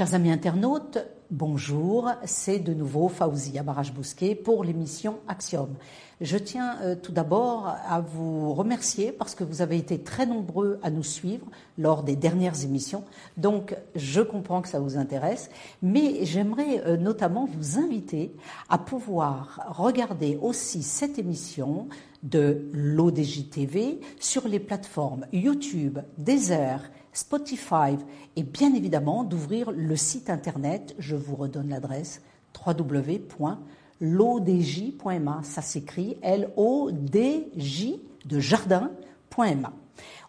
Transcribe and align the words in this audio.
Chers 0.00 0.14
amis 0.14 0.30
internautes, 0.30 0.96
bonjour, 1.30 2.08
c'est 2.24 2.58
de 2.58 2.72
nouveau 2.72 3.08
Faouzia 3.08 3.62
Baraj-Bousquet 3.62 4.34
pour 4.34 4.64
l'émission 4.64 5.18
Axiom. 5.28 5.68
Je 6.22 6.38
tiens 6.38 6.78
euh, 6.80 6.96
tout 6.96 7.12
d'abord 7.12 7.66
à 7.86 8.00
vous 8.00 8.54
remercier 8.54 9.12
parce 9.12 9.34
que 9.34 9.44
vous 9.44 9.60
avez 9.60 9.76
été 9.76 10.02
très 10.02 10.24
nombreux 10.24 10.80
à 10.82 10.88
nous 10.88 11.02
suivre 11.02 11.44
lors 11.76 12.02
des 12.02 12.16
dernières 12.16 12.64
émissions. 12.64 13.04
Donc, 13.36 13.76
je 13.94 14.22
comprends 14.22 14.62
que 14.62 14.68
ça 14.68 14.80
vous 14.80 14.96
intéresse, 14.96 15.50
mais 15.82 16.24
j'aimerais 16.24 16.82
euh, 16.86 16.96
notamment 16.96 17.44
vous 17.44 17.78
inviter 17.78 18.34
à 18.70 18.78
pouvoir 18.78 19.60
regarder 19.68 20.38
aussi 20.40 20.82
cette 20.82 21.18
émission 21.18 21.88
de 22.22 22.70
l'ODJTV 22.72 24.00
sur 24.18 24.48
les 24.48 24.60
plateformes 24.60 25.26
YouTube, 25.30 25.98
Deezer, 26.16 26.80
Spotify 27.12 27.96
et 28.36 28.42
bien 28.42 28.74
évidemment 28.74 29.24
d'ouvrir 29.24 29.70
le 29.72 29.96
site 29.96 30.30
internet, 30.30 30.94
je 30.98 31.16
vous 31.16 31.36
redonne 31.36 31.70
l'adresse 31.70 32.22
www.lodj.ma. 32.66 33.50
Ça 35.42 35.62
s'écrit 35.62 36.16
L-O-D-J 36.22 38.02
de 38.24 38.38
jardin.ma. 38.38 39.72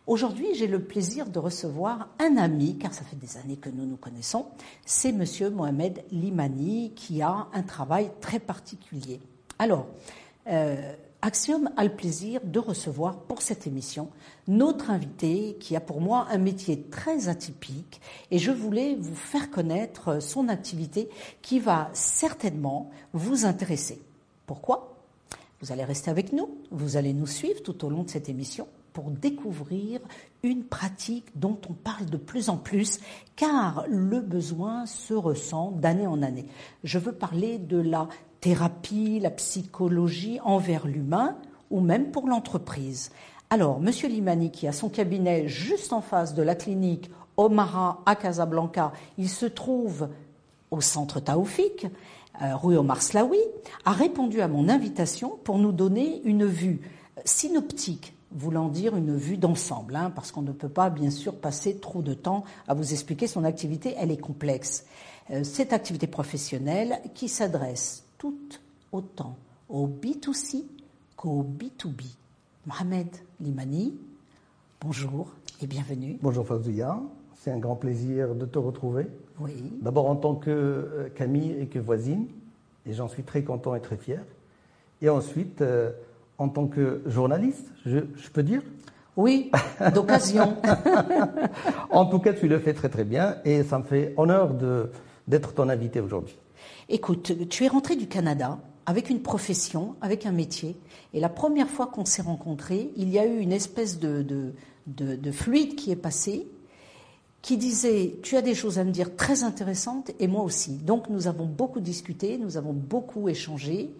Aujourd'hui, 0.07 0.47
j'ai 0.55 0.67
le 0.67 0.83
plaisir 0.83 1.29
de 1.29 1.37
recevoir 1.39 2.09
un 2.19 2.37
ami, 2.37 2.77
car 2.77 2.93
ça 2.93 3.03
fait 3.03 3.15
des 3.15 3.37
années 3.37 3.57
que 3.57 3.69
nous 3.69 3.85
nous 3.85 3.97
connaissons. 3.97 4.47
C'est 4.85 5.11
monsieur 5.11 5.49
Mohamed 5.49 6.03
Limani 6.11 6.93
qui 6.95 7.21
a 7.21 7.47
un 7.53 7.61
travail 7.61 8.11
très 8.19 8.39
particulier. 8.39 9.21
Alors, 9.59 9.87
euh, 10.47 10.95
Axiom 11.23 11.69
a 11.77 11.83
le 11.83 11.91
plaisir 11.91 12.41
de 12.43 12.57
recevoir 12.57 13.19
pour 13.19 13.43
cette 13.43 13.67
émission 13.67 14.09
notre 14.47 14.89
invité 14.89 15.55
qui 15.59 15.75
a 15.75 15.79
pour 15.79 16.01
moi 16.01 16.25
un 16.31 16.39
métier 16.39 16.81
très 16.89 17.29
atypique 17.29 18.01
et 18.31 18.39
je 18.39 18.49
voulais 18.49 18.95
vous 18.95 19.13
faire 19.13 19.51
connaître 19.51 20.19
son 20.19 20.49
activité 20.49 21.09
qui 21.43 21.59
va 21.59 21.91
certainement 21.93 22.89
vous 23.13 23.45
intéresser. 23.45 24.01
Pourquoi? 24.47 24.97
Vous 25.61 25.71
allez 25.71 25.83
rester 25.83 26.09
avec 26.09 26.33
nous, 26.33 26.49
vous 26.71 26.97
allez 26.97 27.13
nous 27.13 27.27
suivre 27.27 27.61
tout 27.61 27.85
au 27.85 27.91
long 27.91 28.01
de 28.01 28.09
cette 28.09 28.27
émission 28.27 28.67
pour 28.93 29.11
découvrir 29.11 30.01
une 30.41 30.63
pratique 30.63 31.27
dont 31.35 31.59
on 31.69 31.73
parle 31.73 32.07
de 32.07 32.17
plus 32.17 32.49
en 32.49 32.57
plus, 32.57 32.99
car 33.35 33.85
le 33.87 34.21
besoin 34.21 34.87
se 34.87 35.13
ressent 35.13 35.71
d'année 35.71 36.07
en 36.07 36.23
année. 36.23 36.47
Je 36.83 36.97
veux 36.97 37.13
parler 37.13 37.59
de 37.59 37.77
la 37.77 38.09
thérapie, 38.41 39.19
la 39.19 39.31
psychologie 39.31 40.39
envers 40.43 40.87
l'humain 40.87 41.37
ou 41.69 41.79
même 41.79 42.11
pour 42.11 42.27
l'entreprise. 42.27 43.11
Alors, 43.49 43.79
Monsieur 43.79 44.09
Limani, 44.09 44.51
qui 44.51 44.67
a 44.67 44.71
son 44.71 44.89
cabinet 44.89 45.47
juste 45.47 45.93
en 45.93 46.01
face 46.01 46.33
de 46.33 46.41
la 46.41 46.55
clinique 46.55 47.09
Omara 47.37 48.01
à 48.05 48.15
Casablanca, 48.15 48.91
il 49.17 49.29
se 49.29 49.45
trouve 49.45 50.09
au 50.71 50.81
centre 50.81 51.19
Taoufik, 51.19 51.87
euh, 52.41 52.55
rue 52.55 52.77
Omar 52.77 53.01
Slaoui, 53.01 53.39
a 53.85 53.91
répondu 53.91 54.41
à 54.41 54.47
mon 54.47 54.69
invitation 54.69 55.37
pour 55.43 55.57
nous 55.57 55.71
donner 55.71 56.21
une 56.23 56.45
vue 56.45 56.81
synoptique, 57.25 58.15
voulant 58.31 58.69
dire 58.69 58.95
une 58.95 59.15
vue 59.15 59.37
d'ensemble, 59.37 59.95
hein, 59.95 60.11
parce 60.15 60.31
qu'on 60.31 60.41
ne 60.41 60.51
peut 60.51 60.69
pas 60.69 60.89
bien 60.89 61.09
sûr 61.09 61.35
passer 61.35 61.77
trop 61.77 62.01
de 62.01 62.13
temps 62.13 62.43
à 62.67 62.73
vous 62.73 62.93
expliquer 62.93 63.27
son 63.27 63.43
activité, 63.43 63.95
elle 63.97 64.11
est 64.11 64.17
complexe. 64.17 64.85
Euh, 65.29 65.43
cette 65.43 65.73
activité 65.73 66.07
professionnelle 66.07 66.99
qui 67.13 67.27
s'adresse 67.27 68.05
tout 68.21 68.37
autant 68.91 69.35
au 69.67 69.87
B2C 69.87 70.63
qu'au 71.15 71.43
B2B. 71.43 72.03
Mohamed 72.67 73.07
Limani, 73.39 73.97
bonjour 74.79 75.33
et 75.59 75.65
bienvenue. 75.65 76.19
Bonjour 76.21 76.45
Fazouya, 76.45 76.99
c'est 77.33 77.49
un 77.49 77.57
grand 77.57 77.75
plaisir 77.75 78.35
de 78.35 78.45
te 78.45 78.59
retrouver. 78.59 79.07
Oui. 79.39 79.73
D'abord 79.81 80.07
en 80.07 80.15
tant 80.15 80.35
que 80.35 80.51
euh, 80.51 81.09
Camille 81.15 81.55
et 81.59 81.65
que 81.65 81.79
voisine, 81.79 82.27
et 82.85 82.93
j'en 82.93 83.07
suis 83.07 83.23
très 83.23 83.41
content 83.41 83.73
et 83.73 83.81
très 83.81 83.97
fier. 83.97 84.23
Et 85.01 85.09
ensuite, 85.09 85.63
euh, 85.63 85.89
en 86.37 86.47
tant 86.47 86.67
que 86.67 87.01
journaliste, 87.07 87.71
je, 87.87 88.01
je 88.15 88.29
peux 88.29 88.43
dire 88.43 88.61
Oui, 89.15 89.49
d'occasion. 89.95 90.57
en 91.89 92.05
tout 92.05 92.19
cas, 92.19 92.33
tu 92.33 92.47
le 92.47 92.59
fais 92.59 92.75
très 92.75 92.89
très 92.89 93.03
bien 93.03 93.37
et 93.45 93.63
ça 93.63 93.79
me 93.79 93.83
fait 93.83 94.13
honneur 94.15 94.53
d'être 95.27 95.55
ton 95.55 95.69
invité 95.69 96.01
aujourd'hui. 96.01 96.37
Écoute, 96.89 97.47
tu 97.49 97.63
es 97.65 97.67
rentré 97.67 97.95
du 97.95 98.07
Canada 98.07 98.59
avec 98.85 99.09
une 99.09 99.21
profession, 99.21 99.95
avec 100.01 100.25
un 100.25 100.31
métier, 100.31 100.75
et 101.13 101.19
la 101.19 101.29
première 101.29 101.69
fois 101.69 101.87
qu'on 101.87 102.05
s'est 102.05 102.21
rencontrés, 102.21 102.91
il 102.97 103.09
y 103.09 103.19
a 103.19 103.25
eu 103.25 103.39
une 103.39 103.51
espèce 103.51 103.99
de, 103.99 104.25
de, 104.87 105.31
fluide 105.31 105.75
qui 105.75 105.91
est 105.91 105.95
passé, 105.95 106.47
qui 107.41 107.57
disait 107.57 108.15
Tu 108.23 108.37
as 108.37 108.41
des 108.41 108.55
choses 108.55 108.79
à 108.79 108.83
me 108.83 108.91
dire 108.91 109.15
très 109.15 109.43
intéressantes, 109.43 110.11
et 110.19 110.27
moi 110.27 110.43
aussi. 110.43 110.71
Donc 110.77 111.09
nous 111.09 111.27
avons 111.27 111.45
beaucoup 111.45 111.79
discuté, 111.79 112.37
nous 112.37 112.57
avons 112.57 112.73
beaucoup 112.73 113.29
échangé, 113.29 113.95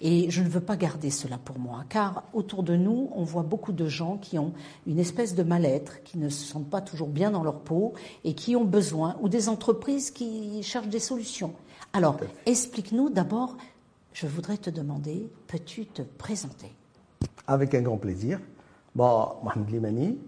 et 0.00 0.28
je 0.30 0.42
ne 0.42 0.48
veux 0.48 0.60
pas 0.60 0.76
garder 0.76 1.10
cela 1.10 1.38
pour 1.38 1.58
moi, 1.58 1.84
car 1.88 2.24
autour 2.32 2.64
de 2.64 2.76
nous, 2.76 3.08
on 3.14 3.22
voit 3.22 3.44
beaucoup 3.44 3.72
de 3.72 3.86
gens 3.86 4.18
qui 4.18 4.38
ont 4.38 4.52
une 4.86 4.98
espèce 4.98 5.34
de 5.34 5.44
mal-être, 5.44 6.02
qui 6.02 6.18
ne 6.18 6.28
se 6.28 6.44
sentent 6.44 6.68
pas 6.68 6.80
toujours 6.80 7.08
bien 7.08 7.30
dans 7.30 7.44
leur 7.44 7.60
peau, 7.60 7.94
et 8.24 8.34
qui 8.34 8.56
ont 8.56 8.64
besoin, 8.64 9.16
ou 9.20 9.28
des 9.28 9.48
entreprises 9.48 10.10
qui 10.10 10.62
cherchent 10.62 10.88
des 10.88 10.98
solutions. 10.98 11.54
Alors, 11.96 12.16
explique-nous 12.44 13.08
d'abord, 13.08 13.56
je 14.12 14.26
voudrais 14.26 14.56
te 14.56 14.68
demander, 14.68 15.30
peux-tu 15.46 15.86
te 15.86 16.02
présenter? 16.02 16.72
Avec 17.46 17.72
un 17.72 17.82
grand 17.82 17.98
plaisir. 17.98 18.40
Bon, 18.96 19.28
Mohamed 19.44 19.70
Limani. 19.70 20.18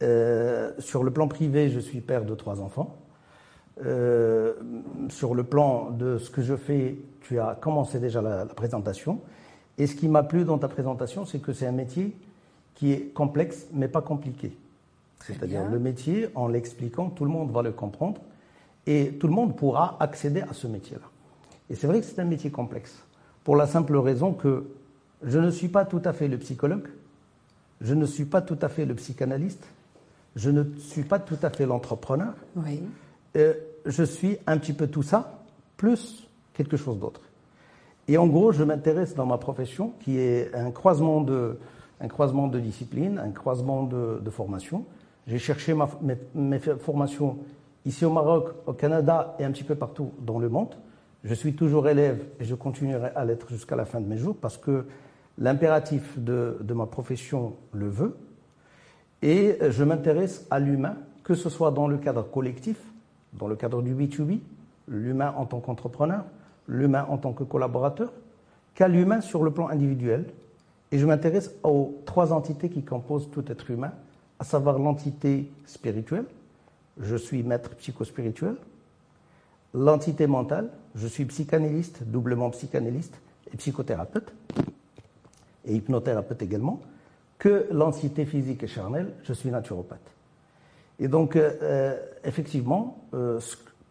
Euh, 0.00 0.70
sur 0.78 1.02
le 1.02 1.10
plan 1.10 1.26
privé, 1.26 1.70
je 1.70 1.80
suis 1.80 2.00
père 2.00 2.24
de 2.24 2.36
trois 2.36 2.60
enfants. 2.60 2.98
Euh, 3.84 4.54
sur 5.08 5.34
le 5.34 5.42
plan 5.42 5.90
de 5.90 6.18
ce 6.18 6.30
que 6.30 6.40
je 6.40 6.54
fais, 6.54 6.96
tu 7.22 7.40
as 7.40 7.56
commencé 7.60 7.98
déjà 7.98 8.22
la, 8.22 8.44
la 8.44 8.54
présentation. 8.54 9.22
Et 9.78 9.88
ce 9.88 9.96
qui 9.96 10.06
m'a 10.06 10.22
plu 10.22 10.44
dans 10.44 10.58
ta 10.58 10.68
présentation, 10.68 11.26
c'est 11.26 11.40
que 11.40 11.52
c'est 11.52 11.66
un 11.66 11.72
métier 11.72 12.16
qui 12.76 12.92
est 12.92 13.12
complexe, 13.12 13.66
mais 13.72 13.88
pas 13.88 14.02
compliqué. 14.02 14.56
C'est-à-dire 15.18 15.68
le 15.68 15.80
métier, 15.80 16.28
en 16.36 16.46
l'expliquant, 16.46 17.10
tout 17.10 17.24
le 17.24 17.30
monde 17.32 17.50
va 17.50 17.62
le 17.62 17.72
comprendre 17.72 18.20
et 18.86 19.12
tout 19.18 19.26
le 19.26 19.32
monde 19.32 19.56
pourra 19.56 19.96
accéder 20.00 20.40
à 20.42 20.52
ce 20.52 20.66
métier-là. 20.66 21.06
Et 21.70 21.74
c'est 21.74 21.86
vrai 21.86 22.00
que 22.00 22.06
c'est 22.06 22.20
un 22.20 22.24
métier 22.24 22.50
complexe, 22.50 23.02
pour 23.44 23.56
la 23.56 23.66
simple 23.66 23.96
raison 23.96 24.32
que 24.32 24.66
je 25.22 25.38
ne 25.38 25.50
suis 25.50 25.68
pas 25.68 25.84
tout 25.84 26.02
à 26.04 26.12
fait 26.12 26.28
le 26.28 26.38
psychologue, 26.38 26.88
je 27.80 27.94
ne 27.94 28.06
suis 28.06 28.24
pas 28.24 28.42
tout 28.42 28.58
à 28.62 28.68
fait 28.68 28.84
le 28.84 28.94
psychanalyste, 28.94 29.66
je 30.36 30.50
ne 30.50 30.64
suis 30.78 31.02
pas 31.02 31.18
tout 31.18 31.38
à 31.42 31.50
fait 31.50 31.66
l'entrepreneur. 31.66 32.34
Oui. 32.56 32.82
Euh, 33.36 33.54
je 33.86 34.02
suis 34.02 34.38
un 34.46 34.58
petit 34.58 34.72
peu 34.72 34.86
tout 34.86 35.02
ça, 35.02 35.42
plus 35.76 36.28
quelque 36.54 36.76
chose 36.76 36.98
d'autre. 36.98 37.20
Et 38.08 38.18
en 38.18 38.26
gros, 38.26 38.52
je 38.52 38.64
m'intéresse 38.64 39.14
dans 39.14 39.26
ma 39.26 39.38
profession, 39.38 39.92
qui 40.00 40.18
est 40.18 40.54
un 40.54 40.70
croisement 40.70 41.20
de, 41.20 41.58
un 42.00 42.08
croisement 42.08 42.48
de 42.48 42.58
disciplines, 42.58 43.18
un 43.18 43.30
croisement 43.30 43.84
de, 43.84 44.20
de 44.22 44.30
formation. 44.30 44.84
J'ai 45.26 45.38
cherché 45.38 45.72
ma, 45.74 45.88
mes, 46.00 46.18
mes 46.34 46.58
formations 46.58 47.38
ici 47.84 48.04
au 48.04 48.10
Maroc, 48.10 48.50
au 48.66 48.72
Canada 48.72 49.34
et 49.38 49.44
un 49.44 49.50
petit 49.50 49.64
peu 49.64 49.74
partout 49.74 50.12
dans 50.20 50.38
le 50.38 50.48
monde. 50.48 50.74
Je 51.24 51.34
suis 51.34 51.54
toujours 51.54 51.88
élève 51.88 52.24
et 52.40 52.44
je 52.44 52.54
continuerai 52.54 53.10
à 53.14 53.24
l'être 53.24 53.48
jusqu'à 53.48 53.76
la 53.76 53.84
fin 53.84 54.00
de 54.00 54.06
mes 54.06 54.18
jours 54.18 54.36
parce 54.36 54.58
que 54.58 54.86
l'impératif 55.38 56.18
de, 56.18 56.56
ma 56.74 56.86
profession 56.86 57.54
le 57.72 57.88
veut. 57.88 58.16
Et 59.22 59.56
je 59.70 59.84
m'intéresse 59.84 60.46
à 60.50 60.58
l'humain, 60.58 60.96
que 61.22 61.34
ce 61.34 61.48
soit 61.48 61.70
dans 61.70 61.86
le 61.86 61.98
cadre 61.98 62.22
collectif, 62.22 62.76
dans 63.32 63.46
le 63.46 63.54
cadre 63.54 63.82
du 63.82 63.94
B2B, 63.94 64.40
l'humain 64.88 65.32
en 65.36 65.46
tant 65.46 65.60
qu'entrepreneur, 65.60 66.24
l'humain 66.66 67.06
en 67.08 67.18
tant 67.18 67.32
que 67.32 67.44
collaborateur, 67.44 68.12
qu'à 68.74 68.88
l'humain 68.88 69.20
sur 69.20 69.44
le 69.44 69.52
plan 69.52 69.68
individuel. 69.68 70.26
Et 70.90 70.98
je 70.98 71.06
m'intéresse 71.06 71.54
aux 71.62 72.02
trois 72.04 72.32
entités 72.32 72.68
qui 72.68 72.82
composent 72.82 73.30
tout 73.30 73.44
être 73.50 73.70
humain, 73.70 73.92
à 74.40 74.44
savoir 74.44 74.78
l'entité 74.78 75.50
spirituelle, 75.66 76.24
je 77.00 77.16
suis 77.16 77.42
maître 77.42 77.70
psychospirituel. 77.76 78.56
L'entité 79.74 80.26
mentale, 80.26 80.70
je 80.94 81.06
suis 81.06 81.24
psychanalyste, 81.24 82.02
doublement 82.04 82.50
psychanalyste 82.50 83.18
et 83.52 83.56
psychothérapeute, 83.56 84.32
et 85.64 85.74
hypnothérapeute 85.74 86.42
également. 86.42 86.80
Que 87.38 87.66
l'entité 87.72 88.24
physique 88.24 88.62
et 88.62 88.66
charnelle, 88.66 89.14
je 89.24 89.32
suis 89.32 89.50
naturopathe. 89.50 90.12
Et 91.00 91.08
donc, 91.08 91.36
euh, 91.36 91.52
euh 91.62 92.00
effectivement, 92.24 93.04
euh, 93.14 93.40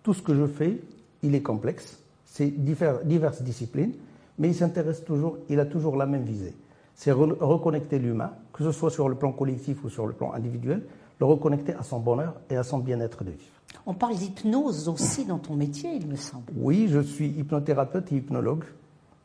tout 0.04 0.14
ce 0.14 0.22
que 0.22 0.34
je 0.34 0.46
fais, 0.46 0.80
il 1.24 1.36
est 1.36 1.42
complexe. 1.42 2.00
C'est 2.26 2.48
diverses 2.48 3.42
disciplines, 3.42 3.94
mais 4.40 4.48
il 4.50 4.56
s'intéresse 4.56 5.04
toujours, 5.04 5.38
il 5.50 5.60
a 5.60 5.66
toujours 5.66 5.98
la 5.98 6.06
même 6.06 6.24
visée. 6.24 6.56
C'est 6.96 7.12
reconnecter 7.12 8.00
l'humain, 8.00 8.32
que 8.54 8.64
ce 8.64 8.72
soit 8.72 8.90
sur 8.90 9.10
le 9.10 9.16
plan 9.16 9.32
collectif 9.34 9.84
ou 9.84 9.90
sur 9.90 10.08
le 10.08 10.14
plan 10.14 10.34
individuel, 10.34 10.84
le 11.22 11.26
reconnecter 11.26 11.76
à 11.76 11.84
son 11.84 12.00
bonheur 12.00 12.34
et 12.50 12.58
à 12.58 12.64
son 12.64 12.80
bien-être 12.80 13.24
de 13.24 13.30
vivre. 13.30 13.52
On 13.86 13.94
parle 13.94 14.16
d'hypnose 14.16 14.90
aussi 14.90 15.24
dans 15.24 15.38
ton 15.38 15.56
métier, 15.56 15.92
il 15.94 16.08
me 16.08 16.16
semble. 16.16 16.46
Oui, 16.58 16.88
je 16.90 17.00
suis 17.00 17.28
hypnothérapeute 17.28 18.12
et 18.12 18.16
hypnologue. 18.16 18.64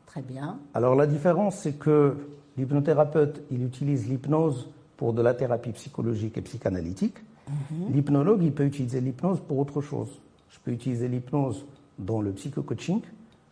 Très 0.05 0.21
bien. 0.21 0.59
Alors 0.75 0.93
la 0.93 1.07
différence, 1.07 1.57
c'est 1.57 1.73
que 1.73 2.15
l'hypnothérapeute, 2.55 3.41
il 3.49 3.63
utilise 3.63 4.07
l'hypnose 4.07 4.69
pour 4.95 5.11
de 5.11 5.23
la 5.23 5.33
thérapie 5.33 5.71
psychologique 5.71 6.37
et 6.37 6.41
psychanalytique. 6.41 7.17
Mhm. 7.49 7.93
L'hypnologue, 7.93 8.43
il 8.43 8.53
peut 8.53 8.65
utiliser 8.65 9.01
l'hypnose 9.01 9.39
pour 9.39 9.57
autre 9.57 9.81
chose. 9.81 10.09
Je 10.51 10.59
peux 10.63 10.71
utiliser 10.71 11.07
l'hypnose 11.07 11.65
dans 11.97 12.21
le 12.21 12.31
psycho-coaching, 12.31 13.01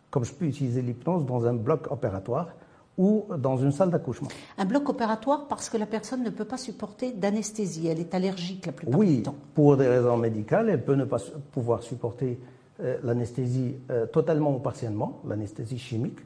comme 0.08 0.24
je 0.24 0.32
peux 0.32 0.44
utiliser 0.44 0.82
l'hypnose 0.82 1.26
dans 1.26 1.46
un 1.46 1.54
bloc 1.54 1.90
opératoire 1.90 2.50
ou 2.98 3.26
dans 3.36 3.56
une 3.56 3.72
salle 3.72 3.90
d'accouchement. 3.90 4.28
Un 4.56 4.64
bloc 4.64 4.88
opératoire 4.88 5.48
parce 5.48 5.68
que 5.68 5.76
la 5.76 5.86
personne 5.86 6.22
ne 6.22 6.30
peut 6.30 6.44
pas 6.44 6.56
supporter 6.56 7.12
d'anesthésie, 7.12 7.88
elle 7.88 8.00
est 8.00 8.14
allergique 8.14 8.66
la 8.66 8.72
plupart 8.72 8.98
oui, 8.98 9.16
du 9.18 9.22
temps. 9.22 9.34
pour 9.54 9.76
des 9.76 9.86
raisons 9.86 10.16
médicales, 10.16 10.70
elle 10.70 10.84
peut 10.84 10.94
ne 10.94 11.04
pas 11.04 11.18
pouvoir 11.52 11.82
supporter 11.82 12.38
euh, 12.80 12.98
l'anesthésie 13.02 13.76
euh, 13.90 14.06
totalement 14.06 14.54
ou 14.54 14.58
partiellement, 14.58 15.20
l'anesthésie 15.26 15.78
chimique. 15.78 16.18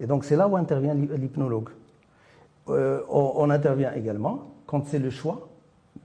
Et 0.00 0.06
donc 0.06 0.24
c'est 0.24 0.36
là 0.36 0.48
où 0.48 0.56
intervient 0.56 0.94
l'hypnologue. 0.94 1.70
Euh, 2.68 3.00
on, 3.08 3.48
intervient 3.48 3.94
également 3.94 4.52
quand 4.66 4.86
c'est 4.86 4.98
le 4.98 5.08
choix, 5.08 5.48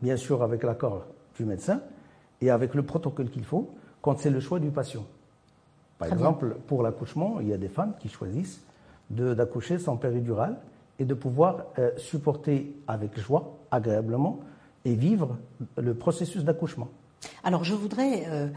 bien 0.02 0.16
sûr 0.16 0.42
avec 0.42 0.64
l'accord 0.64 1.06
du 1.36 1.44
médecin 1.44 1.82
et 2.40 2.50
avec 2.50 2.74
le 2.74 2.84
protocole 2.84 3.30
qu'il 3.30 3.44
faut, 3.44 3.70
quand 4.02 4.18
c'est 4.18 4.30
le 4.30 4.40
choix 4.40 4.60
du 4.60 4.72
patient. 4.72 5.06
Par 5.98 6.12
exemple, 6.12 6.56
pour 6.68 6.82
l'accouchement, 6.82 7.40
il 7.42 7.50
y 7.50 7.54
a 7.54 7.58
des 7.58 7.68
femmes 7.68 7.94
qui 8.00 8.10
choisissent 8.10 8.62
d'accoucher 9.14 9.78
sans 9.78 9.98
péridurale 9.98 10.58
et 11.00 11.06
de 11.06 11.14
pouvoir 11.14 11.66
euh, 11.80 11.92
supporter 11.98 12.76
avec 12.88 13.20
joie, 13.20 13.58
agréablement, 13.72 14.40
et 14.86 14.96
vivre 14.96 15.38
le 15.78 15.94
processus 15.94 16.44
d'accouchement. 16.44 16.90
Alors 17.44 17.64
je 17.64 17.74
voudrais, 17.74 18.26
euh, 18.28 18.48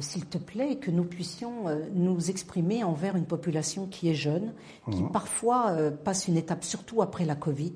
s'il 0.00 0.26
te 0.26 0.38
plaît, 0.38 0.76
que 0.76 0.90
nous 0.90 1.04
puissions 1.04 1.68
euh, 1.68 1.84
nous 1.94 2.28
exprimer 2.28 2.82
envers 2.82 3.16
une 3.16 3.24
population 3.24 3.86
qui 3.86 4.08
est 4.08 4.14
jeune, 4.14 4.52
qui 4.90 5.02
mhm. 5.02 5.10
parfois 5.10 5.76
passe 6.04 6.28
une 6.28 6.36
étape, 6.36 6.64
surtout 6.64 7.02
après 7.02 7.24
la 7.24 7.36
Covid. 7.36 7.74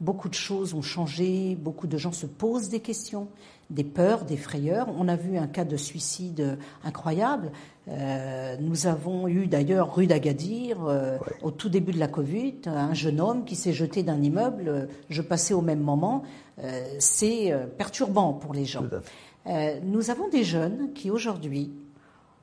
Beaucoup 0.00 0.28
de 0.28 0.34
choses 0.34 0.74
ont 0.74 0.82
changé, 0.82 1.56
beaucoup 1.56 1.88
de 1.88 1.98
gens 1.98 2.12
se 2.12 2.26
posent 2.26 2.68
des 2.68 2.78
questions, 2.78 3.26
des 3.70 3.82
peurs, 3.82 4.24
des 4.24 4.36
frayeurs. 4.36 4.88
On 4.96 5.08
a 5.08 5.16
vu 5.16 5.36
un 5.36 5.48
cas 5.48 5.64
de 5.64 5.76
suicide 5.76 6.56
incroyable. 6.84 7.50
Euh, 7.88 8.56
nous 8.60 8.86
avons 8.86 9.28
eu 9.28 9.46
d'ailleurs 9.46 9.94
rue 9.94 10.06
d'Agadir, 10.06 10.84
euh, 10.84 11.18
au 11.42 11.50
tout 11.50 11.68
début 11.68 11.92
de 11.92 11.98
la 11.98 12.08
Covid, 12.08 12.60
un 12.66 12.94
jeune 12.94 13.20
homme 13.20 13.44
qui 13.44 13.56
s'est 13.56 13.72
jeté 13.72 14.02
d'un 14.02 14.22
immeuble. 14.22 14.88
Je 15.08 15.22
passais 15.22 15.54
au 15.54 15.62
même 15.62 15.80
moment. 15.80 16.22
Euh, 16.62 16.86
c'est 16.98 17.52
perturbant 17.76 18.32
pour 18.32 18.54
les 18.54 18.64
gens. 18.64 18.84
nous 19.82 20.10
avons 20.10 20.28
des 20.28 20.44
jeunes 20.44 20.92
qui 20.92 21.10
aujourd'hui 21.10 21.72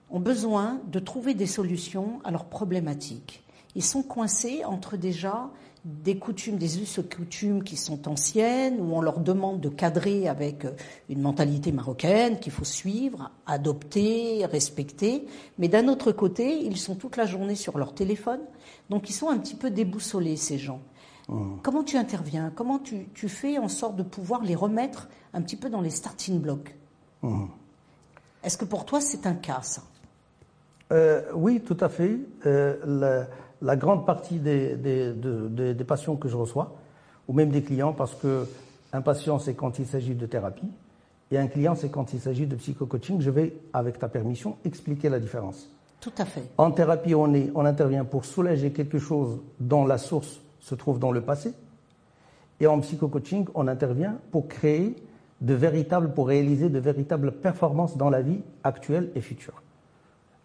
ont 0.10 0.20
besoin 0.20 0.80
de 0.92 1.00
trouver 1.00 1.34
des 1.34 1.46
solutions 1.48 2.20
à 2.24 2.32
leurs 2.32 2.46
problématiques. 2.46 3.44
Ils 3.76 3.84
sont 3.84 4.04
coincés 4.04 4.64
entre 4.66 4.98
déjà 4.98 5.50
des 5.86 6.18
coutumes, 6.18 6.58
des 6.58 6.82
us 6.82 6.98
et 6.98 7.04
coutumes 7.04 7.64
qui 7.64 7.78
sont 7.78 8.08
anciennes, 8.08 8.82
où 8.82 8.96
on 8.96 9.02
leur 9.02 9.20
demande 9.20 9.62
de 9.62 9.70
cadrer 9.70 10.28
avec 10.28 10.66
euh, 10.66 10.72
une 11.10 11.22
mentalité 11.22 11.72
marocaine 11.72 12.40
qu'il 12.40 12.52
faut 12.52 12.66
suivre, 12.66 13.32
adopter, 13.46 14.46
respecter. 14.48 15.28
Mais 15.60 15.68
d'un 15.68 15.88
autre 15.88 16.12
côté, 16.12 16.66
ils 16.66 16.78
sont 16.78 16.96
toute 16.96 17.18
la 17.18 17.28
journée 17.28 17.54
sur 17.54 17.78
leur 17.78 17.94
téléphone, 17.94 18.40
donc 18.90 19.10
ils 19.12 19.14
sont 19.14 19.30
un 19.30 19.38
petit 19.38 19.56
peu 19.56 19.70
déboussolés, 19.70 20.38
ces 20.38 20.58
gens. 20.58 20.82
Mmh. 21.30 21.58
Comment 21.62 21.84
tu 21.84 21.98
interviens? 21.98 22.52
Comment 22.56 22.80
tu, 22.80 23.30
fais 23.30 23.60
en 23.60 23.68
sorte 23.68 23.96
de 23.96 24.04
pouvoir 24.04 24.42
les 24.44 24.56
remettre 24.56 25.08
un 25.34 25.42
petit 25.44 25.56
peu 25.56 25.70
dans 25.70 25.82
les 25.82 25.92
starting 25.92 26.40
blocks? 26.40 26.76
Mmh. 27.22 27.46
Est-ce 28.44 28.58
que 28.58 28.66
pour 28.66 28.86
toi, 28.86 29.02
c'est 29.02 29.28
un 29.28 29.36
cas, 29.36 29.62
ça? 29.62 29.84
Euh, 30.92 31.22
Oui, 31.36 31.62
tout 31.62 31.78
à 31.80 31.90
fait. 31.90 32.18
Euh, 32.48 33.26
la 33.62 33.76
grande 33.76 34.06
partie 34.06 34.40
des, 34.40 34.76
des, 34.76 35.84
patients 35.84 36.16
que 36.16 36.28
je 36.28 36.36
reçois, 36.36 36.76
ou 37.28 37.34
même 37.34 37.50
des 37.50 37.64
clients, 37.64 37.94
parce 37.94 38.16
que 38.16 38.48
un 38.94 39.02
patient, 39.02 39.40
c'est 39.40 39.56
quand 39.56 39.80
il 39.80 39.86
s'agit 39.86 40.16
de 40.16 40.26
thérapie, 40.26 40.70
et 41.32 41.38
un 41.38 41.48
client, 41.48 41.76
c'est 41.76 41.90
quand 41.90 42.14
il 42.14 42.20
s'agit 42.20 42.46
de 42.46 42.56
psycho-coaching. 42.56 43.20
Je 43.20 43.30
vais, 43.30 43.54
avec 43.74 43.98
ta 43.98 44.08
permission, 44.08 44.58
expliquer 44.64 45.10
la 45.10 45.20
différence. 45.20 45.70
Tout 46.00 46.14
à 46.18 46.26
fait. 46.26 46.44
En 46.58 46.72
thérapie, 46.72 47.16
on, 47.16 47.34
est, 47.34 47.52
on 47.56 47.66
intervient 47.66 48.06
pour 48.06 48.26
soulager 48.26 48.72
quelque 48.72 49.00
chose 49.00 49.40
dont 49.60 49.86
la 49.86 49.98
source 49.98 50.40
se 50.60 50.76
trouve 50.76 51.00
dans 51.00 51.12
le 51.12 51.22
passé. 51.22 51.54
Et 52.60 52.68
en 52.68 52.80
psycho-coaching, 52.80 53.48
on 53.56 53.68
intervient 53.68 54.18
pour 54.32 54.48
créer 54.48 54.96
de 55.42 55.54
véritables, 55.54 56.14
pour 56.14 56.28
réaliser 56.28 56.70
de 56.70 56.80
véritables 56.80 57.32
performances 57.32 57.98
dans 57.98 58.10
la 58.10 58.22
vie 58.22 58.42
actuelle 58.64 59.12
et 59.16 59.22
future. 59.22 59.62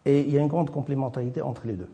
Et 0.04 0.20
il 0.20 0.30
y 0.30 0.38
a 0.38 0.40
une 0.40 0.48
grande 0.48 0.70
complémentarité 0.70 1.42
entre 1.42 1.66
les 1.66 1.74
deux. 1.74 1.88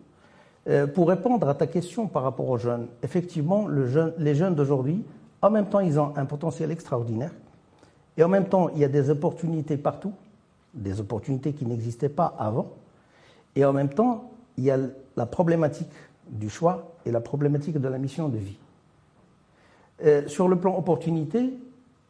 Euh, 0.68 0.86
pour 0.86 1.08
répondre 1.08 1.48
à 1.48 1.54
ta 1.54 1.66
question 1.66 2.08
par 2.08 2.24
rapport 2.24 2.48
aux 2.48 2.58
jeunes, 2.58 2.88
effectivement, 3.02 3.68
les 3.68 4.34
jeunes 4.34 4.54
d'aujourd'hui, 4.54 5.04
en 5.42 5.50
même 5.50 5.66
temps, 5.66 5.80
ils 5.80 6.00
ont 6.00 6.12
un 6.16 6.24
potentiel 6.24 6.70
extraordinaire. 6.70 7.30
Et 8.16 8.24
en 8.24 8.28
même 8.28 8.48
temps, 8.48 8.70
il 8.70 8.78
y 8.78 8.84
a 8.84 8.88
des 8.88 9.10
opportunités 9.10 9.76
partout, 9.76 10.12
des 10.74 11.00
opportunités 11.00 11.52
qui 11.52 11.66
n'existaient 11.66 12.08
pas 12.08 12.34
avant. 12.38 12.72
Et 13.54 13.64
en 13.64 13.72
même 13.72 13.90
temps, 13.90 14.30
il 14.56 14.64
y 14.64 14.70
a 14.70 14.78
la 15.16 15.26
problématique 15.26 15.92
du 16.28 16.50
choix 16.50 16.96
et 17.04 17.12
la 17.12 17.20
problématique 17.20 17.78
de 17.78 17.88
la 17.88 17.98
mission 17.98 18.28
de 18.28 18.38
vie. 18.38 18.58
Euh, 20.04 20.26
sur 20.26 20.48
le 20.48 20.56
plan 20.56 20.76
opportunité, 20.76 21.52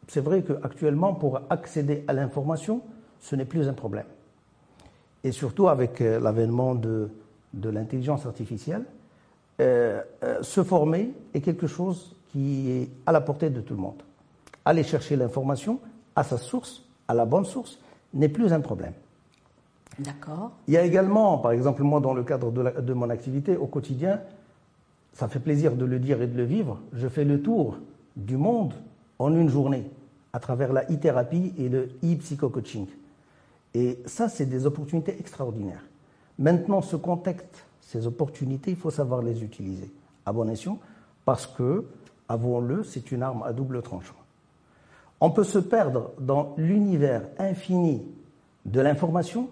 c'est 0.07 0.21
vrai 0.21 0.41
qu'actuellement, 0.41 1.13
pour 1.13 1.41
accéder 1.49 2.03
à 2.07 2.13
l'information, 2.13 2.81
ce 3.19 3.35
n'est 3.35 3.45
plus 3.45 3.67
un 3.67 3.73
problème. 3.73 4.05
Et 5.23 5.31
surtout 5.31 5.67
avec 5.67 6.01
euh, 6.01 6.19
l'avènement 6.19 6.73
de 6.73 7.09
de 7.53 7.69
l'intelligence 7.69 8.25
artificielle, 8.25 8.83
euh, 9.59 10.01
euh, 10.23 10.43
se 10.43 10.63
former 10.63 11.13
est 11.33 11.41
quelque 11.41 11.67
chose 11.67 12.15
qui 12.31 12.69
est 12.69 12.89
à 13.05 13.11
la 13.11 13.21
portée 13.21 13.49
de 13.49 13.61
tout 13.61 13.73
le 13.73 13.81
monde. 13.81 14.01
Aller 14.65 14.83
chercher 14.83 15.15
l'information 15.15 15.79
à 16.15 16.23
sa 16.23 16.37
source, 16.37 16.83
à 17.07 17.13
la 17.13 17.25
bonne 17.25 17.45
source, 17.45 17.79
n'est 18.13 18.29
plus 18.29 18.53
un 18.53 18.59
problème. 18.59 18.93
D'accord. 19.99 20.51
Il 20.67 20.75
y 20.75 20.77
a 20.77 20.83
également, 20.83 21.39
par 21.39 21.51
exemple, 21.51 21.81
moi, 21.81 21.99
dans 21.99 22.13
le 22.13 22.23
cadre 22.23 22.51
de, 22.51 22.81
de, 22.81 22.93
mon 22.93 23.09
activité 23.09 23.57
au 23.57 23.65
quotidien, 23.65 24.21
ça 25.13 25.27
fait 25.27 25.39
plaisir 25.39 25.75
de 25.75 25.85
le 25.85 25.97
dire 25.97 26.21
et 26.21 26.27
de 26.27 26.37
le 26.37 26.43
vivre, 26.43 26.79
je 26.93 27.07
fais 27.07 27.23
le 27.23 27.41
tour 27.41 27.77
du 28.15 28.37
monde 28.37 28.73
en 29.17 29.33
une 29.33 29.49
journée 29.49 29.89
à 30.33 30.39
travers 30.39 30.71
la 30.71 30.83
e-thérapie 30.83 31.53
et 31.57 31.69
le 31.69 31.89
e-psycho-coaching. 32.03 32.85
Et 33.73 33.99
ça, 34.05 34.29
c'est 34.29 34.45
des 34.45 34.67
opportunités 34.67 35.17
extraordinaires. 35.19 35.83
Maintenant, 36.39 36.81
ce 36.81 36.95
contexte, 36.95 37.65
ces 37.81 38.05
opportunités, 38.05 38.71
il 38.71 38.77
faut 38.77 38.91
savoir 38.91 39.21
les 39.21 39.43
utiliser 39.43 39.91
à 40.25 40.31
bon 40.31 40.49
escient 40.49 40.77
parce 41.25 41.47
que, 41.47 41.85
avouons-le, 42.29 42.83
c'est 42.83 43.11
une 43.11 43.23
arme 43.23 43.43
à 43.43 43.53
double 43.53 43.81
tranchant. 43.81 44.15
On 45.19 45.31
peut 45.31 45.43
se 45.43 45.57
perdre 45.57 46.11
dans 46.19 46.53
l'univers 46.57 47.23
infini 47.39 48.03
de 48.65 48.81
l'information 48.81 49.49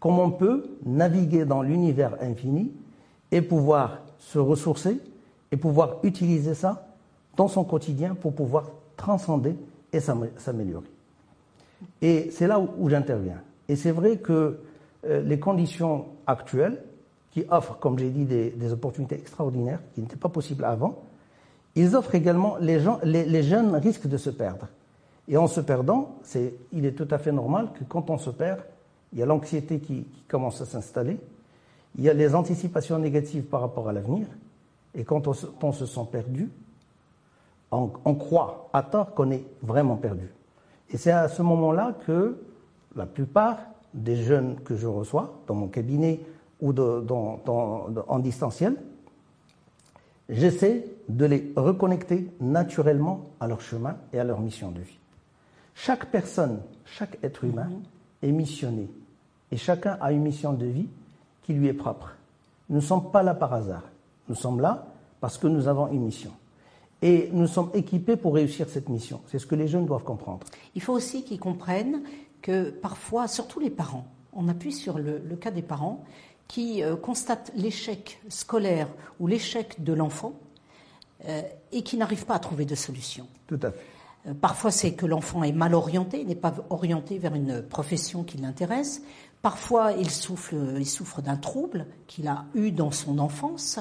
comme 0.00 0.18
on 0.18 0.30
peut 0.30 0.64
naviguer 0.84 1.44
dans 1.44 1.62
l'univers 1.62 2.16
infini 2.20 2.72
et 3.30 3.40
pouvoir 3.40 3.98
se 4.18 4.38
ressourcer 4.38 4.98
et 5.52 5.56
pouvoir 5.56 5.98
utiliser 6.02 6.54
ça 6.54 6.88
dans 7.36 7.46
son 7.46 7.62
quotidien 7.62 8.14
pour 8.14 8.34
pouvoir 8.34 8.70
transcender 8.96 9.54
et 9.92 10.00
s'améliorer. 10.00 10.86
Et 12.00 12.30
c'est 12.32 12.46
là 12.46 12.58
où 12.58 12.88
j'interviens. 12.88 13.40
Et 13.68 13.76
c'est 13.76 13.92
vrai 13.92 14.16
que 14.16 14.58
les 15.04 15.38
conditions 15.38 16.06
actuelles, 16.26 16.82
qui 17.32 17.44
offrent, 17.50 17.78
comme 17.78 17.98
j'ai 17.98 18.10
dit, 18.10 18.24
des, 18.24 18.72
opportunités 18.72 19.16
extraordinaires 19.16 19.80
qui 19.94 20.02
n'étaient 20.02 20.16
pas 20.16 20.28
possibles 20.28 20.64
avant, 20.64 21.02
ils 21.74 21.96
offrent 21.96 22.14
également, 22.14 22.56
les, 22.60 22.78
gens, 22.78 23.00
les, 23.02 23.42
jeunes 23.42 23.74
risquent 23.74 24.06
de 24.06 24.18
se 24.18 24.30
perdre. 24.30 24.68
Et 25.28 25.36
en 25.38 25.46
se 25.46 25.60
perdant, 25.60 26.16
il 26.72 26.84
est 26.84 26.92
tout 26.92 27.08
à 27.10 27.18
fait 27.18 27.32
normal 27.32 27.70
que 27.78 27.84
quand 27.84 28.10
on 28.10 28.18
se 28.18 28.28
perd, 28.28 28.60
il 29.12 29.18
y 29.18 29.22
a 29.22 29.26
l'anxiété 29.26 29.80
qui, 29.80 30.06
commence 30.28 30.60
à 30.60 30.66
s'installer, 30.66 31.18
il 31.96 32.04
y 32.04 32.10
a 32.10 32.14
les 32.14 32.34
anticipations 32.34 32.98
négatives 32.98 33.44
par 33.44 33.60
rapport 33.60 33.88
à 33.88 33.92
l'avenir, 33.92 34.26
et 34.94 35.04
quand 35.04 35.26
on 35.26 35.72
se, 35.72 35.86
sent 35.86 36.06
perdu, 36.10 36.50
on, 37.70 37.90
on 38.04 38.14
croit 38.14 38.68
à 38.74 38.82
tort 38.82 39.14
qu'on 39.14 39.30
est 39.30 39.44
vraiment 39.62 39.96
perdu. 39.96 40.28
Et 40.90 40.98
c'est 40.98 41.10
à 41.10 41.28
ce 41.28 41.40
moment-là 41.42 41.94
que 42.06 42.38
la 42.94 43.06
plupart 43.06 43.58
des 43.94 44.16
jeunes 44.16 44.56
que 44.64 44.76
je 44.76 44.86
reçois 44.86 45.40
dans 45.46 45.54
mon 45.54 45.68
cabinet 45.68 46.20
ou 46.60 46.72
en 46.78 48.18
distanciel, 48.20 48.76
j'essaie 50.28 50.86
de 51.08 51.24
les 51.24 51.52
reconnecter 51.56 52.28
naturellement 52.40 53.30
à 53.40 53.48
leur 53.48 53.60
chemin 53.60 53.96
et 54.12 54.18
à 54.18 54.24
leur 54.24 54.40
mission 54.40 54.70
de 54.70 54.80
vie. 54.80 54.98
Chaque 55.74 56.06
personne, 56.06 56.60
chaque 56.84 57.18
être 57.22 57.44
humain 57.44 57.68
mhm. 57.68 57.82
est 58.22 58.32
missionné 58.32 58.88
et 59.50 59.56
chacun 59.56 59.98
a 60.00 60.12
une 60.12 60.22
mission 60.22 60.52
de 60.52 60.66
vie 60.66 60.88
qui 61.42 61.52
lui 61.52 61.68
est 61.68 61.74
propre. 61.74 62.14
Nous 62.68 62.76
ne 62.76 62.80
sommes 62.80 63.10
pas 63.10 63.22
là 63.22 63.34
par 63.34 63.52
hasard. 63.52 63.84
Nous 64.28 64.34
sommes 64.34 64.60
là 64.60 64.86
parce 65.20 65.38
que 65.38 65.46
nous 65.46 65.68
avons 65.68 65.88
une 65.88 66.04
mission. 66.04 66.30
Et 67.02 67.28
nous 67.32 67.48
sommes 67.48 67.70
équipés 67.74 68.16
pour 68.16 68.34
réussir 68.34 68.68
cette 68.68 68.88
mission. 68.88 69.20
C'est 69.26 69.38
ce 69.38 69.46
que 69.46 69.56
les 69.56 69.66
jeunes 69.66 69.86
doivent 69.86 70.04
comprendre. 70.04 70.46
Il 70.74 70.82
faut 70.82 70.92
aussi 70.92 71.24
qu'ils 71.24 71.40
comprennent 71.40 72.02
que 72.42 72.70
parfois, 72.70 73.28
surtout 73.28 73.60
les 73.60 73.70
parents, 73.70 74.06
on 74.32 74.48
appuie 74.48 74.72
sur 74.72 74.98
le, 74.98 75.18
cas 75.40 75.50
des 75.50 75.62
parents 75.62 76.04
qui 76.48 76.82
euh, 76.82 76.96
constatent 76.96 77.52
l'échec 77.54 78.20
scolaire 78.28 78.88
ou 79.20 79.26
l'échec 79.26 79.82
de 79.82 79.92
l'enfant 79.92 80.34
euh, 81.26 81.42
et 81.70 81.82
qui 81.82 81.96
n'arrivent 81.96 82.26
pas 82.26 82.34
à 82.34 82.38
trouver 82.38 82.64
de 82.66 82.74
solution. 82.74 83.26
Tout 83.46 83.60
à 83.62 83.70
fait. 83.70 83.80
Euh, 84.26 84.34
parfois, 84.34 84.70
c'est 84.70 84.92
que 84.92 85.06
l'enfant 85.06 85.42
est 85.42 85.52
mal 85.52 85.74
orienté, 85.74 86.24
n'est 86.24 86.34
pas 86.34 86.54
orienté 86.70 87.18
vers 87.18 87.34
une 87.34 87.62
profession 87.62 88.24
qui 88.24 88.38
l'intéresse. 88.38 89.02
Parfois, 89.40 89.92
il 89.92 90.10
souffre, 90.10 90.54
il 90.78 90.86
souffre 90.86 91.22
d'un 91.22 91.36
trouble 91.36 91.86
qu'il 92.06 92.28
a 92.28 92.44
eu 92.54 92.70
dans 92.70 92.90
son 92.90 93.18
enfance, 93.18 93.80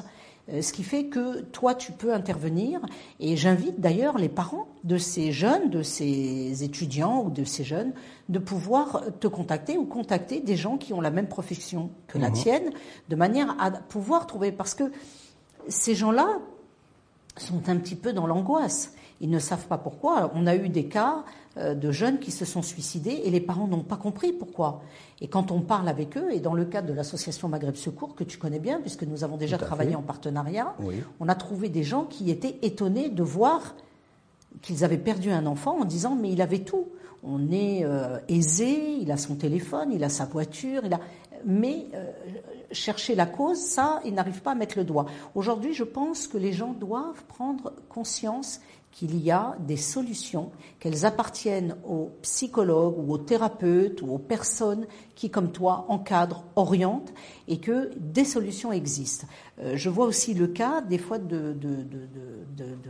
ce 0.49 0.73
qui 0.73 0.83
fait 0.83 1.05
que 1.05 1.41
toi, 1.41 1.75
tu 1.75 1.91
peux 1.91 2.13
intervenir. 2.13 2.81
Et 3.19 3.37
j'invite 3.37 3.79
d'ailleurs 3.79 4.17
les 4.17 4.29
parents 4.29 4.67
de 4.83 4.97
ces 4.97 5.31
jeunes, 5.31 5.69
de 5.69 5.83
ces 5.83 6.63
étudiants 6.63 7.23
ou 7.23 7.29
de 7.29 7.43
ces 7.43 7.63
jeunes, 7.63 7.93
de 8.29 8.39
pouvoir 8.39 9.03
te 9.19 9.27
contacter 9.27 9.77
ou 9.77 9.85
contacter 9.85 10.39
des 10.39 10.55
gens 10.55 10.77
qui 10.77 10.93
ont 10.93 11.01
la 11.01 11.11
même 11.11 11.27
profession 11.27 11.91
que 12.07 12.17
la 12.17 12.29
mhm. 12.29 12.35
tienne, 12.35 12.71
de 13.09 13.15
manière 13.15 13.55
à 13.59 13.71
pouvoir 13.71 14.27
trouver. 14.27 14.51
Parce 14.51 14.73
que 14.73 14.91
ces 15.67 15.95
gens-là 15.95 16.39
sont 17.37 17.69
un 17.69 17.77
petit 17.77 17.95
peu 17.95 18.13
dans 18.13 18.27
l'angoisse. 18.27 18.93
Ils 19.21 19.29
ne 19.29 19.39
savent 19.39 19.67
pas 19.67 19.77
pourquoi. 19.77 20.31
On 20.33 20.47
a 20.47 20.55
eu 20.55 20.67
des 20.69 20.85
cas 20.85 21.17
euh, 21.17 21.21
de 21.57 21.91
jeunes 21.91 22.19
qui 22.19 22.31
se 22.31 22.45
sont 22.45 22.61
suicidés 22.61 23.23
et 23.25 23.29
les 23.29 23.41
parents 23.41 23.67
n'ont 23.67 23.83
pas 23.83 23.97
compris 23.97 24.31
pourquoi. 24.31 24.81
Et 25.19 25.27
quand 25.27 25.51
on 25.51 25.59
parle 25.61 25.89
avec 25.89 26.15
eux, 26.17 26.31
et 26.31 26.39
dans 26.39 26.53
le 26.53 26.63
cadre 26.63 26.87
de 26.87 26.93
l'association 26.93 27.49
Maghreb 27.49 27.75
Secours, 27.75 28.15
que 28.15 28.23
tu 28.23 28.37
connais 28.37 28.59
bien, 28.59 28.79
puisque 28.79 29.03
nous 29.03 29.23
avons 29.23 29.35
déjà 29.35 29.57
travaillé 29.57 29.95
en 29.95 30.01
partenariat, 30.01 30.73
on 31.19 31.27
a 31.27 31.35
trouvé 31.35 31.67
des 31.69 31.83
gens 31.83 32.05
qui 32.05 32.31
étaient 32.31 32.57
étonnés 32.61 33.09
de 33.09 33.21
voir 33.21 33.75
qu'ils 34.61 34.83
avaient 34.83 34.97
perdu 34.97 35.31
un 35.31 35.45
enfant 35.45 35.79
en 35.81 35.85
disant 35.85 36.15
mais 36.15 36.31
il 36.31 36.41
avait 36.41 36.59
tout. 36.59 36.87
On 37.23 37.51
est 37.51 37.83
euh, 37.83 38.17
aisé, 38.27 38.97
il 38.99 39.11
a 39.11 39.17
son 39.17 39.35
téléphone, 39.35 39.91
il 39.91 40.03
a 40.03 40.09
sa 40.09 40.25
voiture, 40.25 40.81
il 40.85 40.93
a... 40.93 40.99
mais 41.45 41.85
euh, 41.93 42.11
chercher 42.71 43.13
la 43.13 43.27
cause, 43.27 43.59
ça, 43.59 44.01
ils 44.05 44.13
n'arrivent 44.13 44.41
pas 44.41 44.51
à 44.51 44.55
mettre 44.55 44.77
le 44.77 44.83
doigt. 44.83 45.05
Aujourd'hui, 45.35 45.73
je 45.73 45.83
pense 45.83 46.27
que 46.27 46.37
les 46.37 46.51
gens 46.51 46.73
doivent 46.73 47.23
prendre 47.27 47.73
conscience 47.89 48.59
qu'il 48.91 49.17
y 49.17 49.31
a 49.31 49.55
des 49.59 49.77
solutions, 49.77 50.51
qu'elles 50.79 51.05
appartiennent 51.05 51.75
aux 51.87 52.11
psychologues 52.21 52.95
ou 52.97 53.13
aux 53.13 53.17
thérapeutes 53.17 54.01
ou 54.01 54.11
aux 54.11 54.17
personnes 54.17 54.85
qui, 55.15 55.29
comme 55.29 55.51
toi, 55.51 55.85
encadrent, 55.87 56.43
orientent 56.55 57.13
et 57.47 57.59
que 57.59 57.91
des 57.97 58.25
solutions 58.25 58.71
existent. 58.71 59.27
Euh, 59.63 59.73
je 59.75 59.89
vois 59.89 60.05
aussi 60.05 60.33
le 60.33 60.47
cas 60.47 60.81
des 60.81 60.97
fois 60.97 61.19
de, 61.19 61.55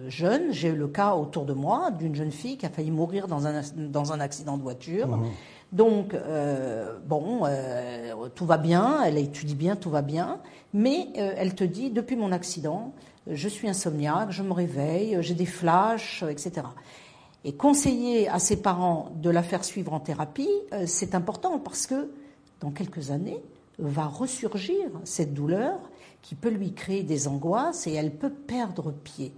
jeunes. 0.08 0.51
J'ai 0.51 0.70
eu 0.70 0.75
le 0.75 0.88
cas 0.88 1.13
autour 1.15 1.46
de 1.46 1.53
moi 1.53 1.91
d'une 1.91 2.15
jeune 2.15 2.31
fille 2.31 2.58
qui 2.58 2.65
a 2.65 2.70
failli 2.70 2.91
mourir 2.91 3.27
dans 3.27 3.46
un, 3.48 3.62
dans 3.75 4.12
un 4.12 4.20
accident 4.20 4.58
de 4.58 4.63
voiture. 4.63 5.08
Mmh. 5.08 5.25
Donc, 5.72 6.13
euh, 6.13 6.98
bon, 7.06 7.42
euh, 7.46 8.28
tout 8.36 8.46
va 8.46 8.58
bien, 8.58 9.04
elle 9.04 9.18
étudie 9.18 9.56
bien, 9.56 9.75
tout 9.75 9.90
va 9.90 10.01
bien, 10.01 10.40
mais 10.74 11.08
elle 11.16 11.56
te 11.56 11.63
dit, 11.63 11.92
depuis 11.92 12.16
mon 12.16 12.32
accident, 12.32 12.94
je 13.28 13.48
suis 13.48 13.70
insomniaque, 13.70 14.32
je 14.32 14.44
me 14.44 14.54
réveille, 14.54 15.18
j'ai 15.22 15.34
des 15.34 15.46
flashs, 15.46 16.24
etc. 16.24 16.63
Et 17.44 17.54
conseiller 17.54 18.28
à 18.30 18.40
ses 18.40 18.62
parents 18.62 19.12
de 19.16 19.30
la 19.30 19.42
faire 19.42 19.63
suivre 19.63 19.94
en 19.94 20.00
thérapie, 20.00 20.50
euh, 20.74 20.84
c'est 20.86 21.16
important 21.16 21.58
parce 21.58 21.88
que 21.88 22.12
dans 22.60 22.70
quelques 22.70 23.10
années 23.10 23.42
va 23.80 24.06
ressurgir 24.06 24.90
cette 25.06 25.34
douleur 25.34 25.80
qui 26.22 26.36
peut 26.36 26.50
lui 26.50 26.74
créer 26.74 27.01
des 27.01 27.28
angoisses 27.28 27.88
et 27.88 27.94
elle 27.94 28.12
peut 28.12 28.30
perdre 28.30 28.92
pied. 28.92 29.34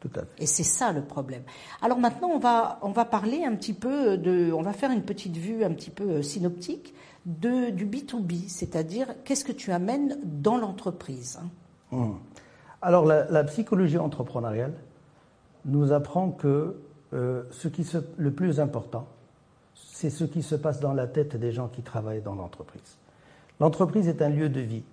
Tout 0.00 0.10
à 0.14 0.20
fait. 0.20 0.42
Et 0.42 0.46
c'est 0.46 0.64
ça 0.64 0.92
le 0.92 1.02
problème. 1.02 1.42
Alors 1.82 1.98
maintenant, 1.98 2.28
on 2.28 2.38
va, 2.38 2.78
on 2.82 2.92
va 2.92 3.04
parler 3.04 3.44
un 3.44 3.54
petit 3.56 3.72
peu 3.72 4.16
de, 4.16 4.52
on 4.52 4.62
va 4.62 4.72
faire 4.72 4.90
une 4.92 5.02
petite 5.02 5.36
vue 5.36 5.64
un 5.64 5.72
petit 5.72 5.90
peu 5.90 6.04
euh, 6.04 6.22
synoptique 6.22 6.94
de, 7.26 7.70
du 7.70 7.86
B2B, 7.86 8.48
c'est-à-dire 8.48 9.08
qu'est-ce 9.24 9.44
que 9.44 9.52
tu 9.52 9.72
amènes 9.72 10.18
dans 10.24 10.56
l'entreprise. 10.56 11.38
Hein? 11.42 11.96
Mmh. 11.96 12.12
Alors, 12.80 13.04
la, 13.06 13.44
psychologie 13.44 13.98
entrepreneuriale 13.98 14.72
nous 15.64 15.92
apprend 15.92 16.30
que 16.30 16.76
euh, 17.12 17.42
ce 17.50 17.66
qui 17.66 17.82
se, 17.82 17.98
le 18.16 18.30
plus 18.30 18.60
important, 18.60 19.08
c'est 19.74 20.10
ce 20.10 20.22
qui 20.22 20.42
se 20.42 20.54
passe 20.54 20.78
dans 20.78 20.92
la 20.92 21.08
tête 21.08 21.36
des 21.36 21.50
gens 21.50 21.66
qui 21.66 21.82
travaillent 21.82 22.22
dans 22.22 22.36
l'entreprise. 22.36 22.98
L'entreprise 23.58 24.06
est 24.06 24.22
un 24.22 24.28
lieu 24.28 24.48
de 24.48 24.60
vie. 24.60 24.84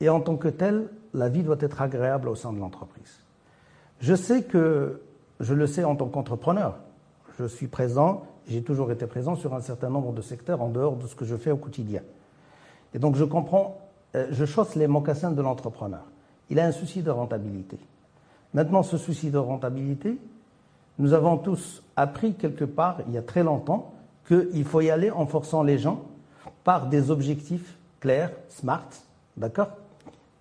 Et 0.00 0.08
en 0.08 0.20
tant 0.20 0.36
que 0.36 0.48
tel, 0.48 0.88
la 1.12 1.28
vie 1.28 1.42
doit 1.42 1.56
être 1.60 1.82
agréable 1.82 2.28
au 2.28 2.36
sein 2.36 2.52
de 2.52 2.58
l'entreprise. 2.58 3.21
Je 4.02 4.14
sais 4.14 4.42
que, 4.42 5.00
je 5.40 5.54
le 5.54 5.66
sais 5.66 5.84
en 5.84 5.96
tant 5.96 6.08
qu'entrepreneur, 6.08 6.74
je 7.38 7.46
suis 7.46 7.68
présent, 7.68 8.26
j'ai 8.46 8.62
toujours 8.62 8.92
été 8.92 9.06
présent 9.06 9.36
sur 9.36 9.54
un 9.54 9.62
certain 9.62 9.88
nombre 9.88 10.12
de 10.12 10.20
secteurs 10.20 10.60
en 10.60 10.68
dehors 10.68 10.96
de 10.96 11.06
ce 11.06 11.14
que 11.14 11.24
je 11.24 11.36
fais 11.36 11.50
au 11.50 11.56
quotidien. 11.56 12.02
Et 12.92 12.98
donc 12.98 13.16
je 13.16 13.24
comprends, 13.24 13.78
euh, 14.14 14.26
je 14.30 14.44
chausse 14.44 14.74
les 14.74 14.86
mocassins 14.86 15.30
de 15.30 15.40
l'entrepreneur 15.40 16.02
il 16.52 16.60
a 16.60 16.66
un 16.66 16.72
souci 16.72 17.02
de 17.02 17.10
rentabilité. 17.10 17.78
Maintenant, 18.52 18.82
ce 18.82 18.98
souci 18.98 19.30
de 19.30 19.38
rentabilité, 19.38 20.18
nous 20.98 21.14
avons 21.14 21.38
tous 21.38 21.82
appris 21.96 22.34
quelque 22.34 22.66
part, 22.66 22.98
il 23.08 23.14
y 23.14 23.16
a 23.16 23.22
très 23.22 23.42
longtemps, 23.42 23.94
qu'il 24.28 24.64
faut 24.64 24.82
y 24.82 24.90
aller 24.90 25.10
en 25.10 25.26
forçant 25.26 25.62
les 25.62 25.78
gens 25.78 26.02
par 26.62 26.88
des 26.88 27.10
objectifs 27.10 27.78
clairs, 28.00 28.30
smart, 28.50 28.88
d'accord? 29.38 29.70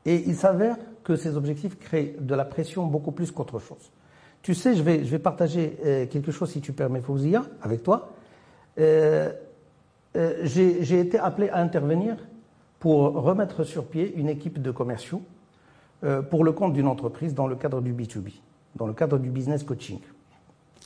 Et 0.05 0.27
il 0.27 0.35
s'avère 0.35 0.75
que 1.03 1.15
ces 1.15 1.35
objectifs 1.35 1.77
créent 1.79 2.15
de 2.19 2.35
la 2.35 2.45
pression 2.45 2.85
beaucoup 2.85 3.11
plus 3.11 3.31
qu'autre 3.31 3.59
chose. 3.59 3.91
Tu 4.41 4.55
sais, 4.55 4.75
je 4.75 4.81
vais, 4.81 5.03
je 5.03 5.11
vais 5.11 5.19
partager 5.19 5.77
euh, 5.85 6.05
quelque 6.07 6.31
chose, 6.31 6.49
si 6.49 6.61
tu 6.61 6.73
permets, 6.73 7.01
Fouzia, 7.01 7.43
avec 7.61 7.83
toi. 7.83 8.13
Euh, 8.79 9.31
euh, 10.15 10.39
j'ai 10.43 10.99
été 10.99 11.19
appelé 11.19 11.49
à 11.49 11.59
intervenir 11.59 12.17
pour 12.79 13.13
remettre 13.13 13.63
sur 13.63 13.85
pied 13.85 14.13
une 14.15 14.29
équipe 14.29 14.61
de 14.61 14.71
commerciaux 14.71 15.21
pour 16.31 16.43
le 16.43 16.51
compte 16.51 16.73
d'une 16.73 16.87
entreprise 16.87 17.35
dans 17.35 17.45
le 17.45 17.55
cadre 17.55 17.79
du 17.79 17.93
B2B, 17.93 18.31
dans 18.75 18.87
le 18.87 18.93
cadre 18.93 19.19
du 19.19 19.29
business 19.29 19.61
coaching. 19.61 19.99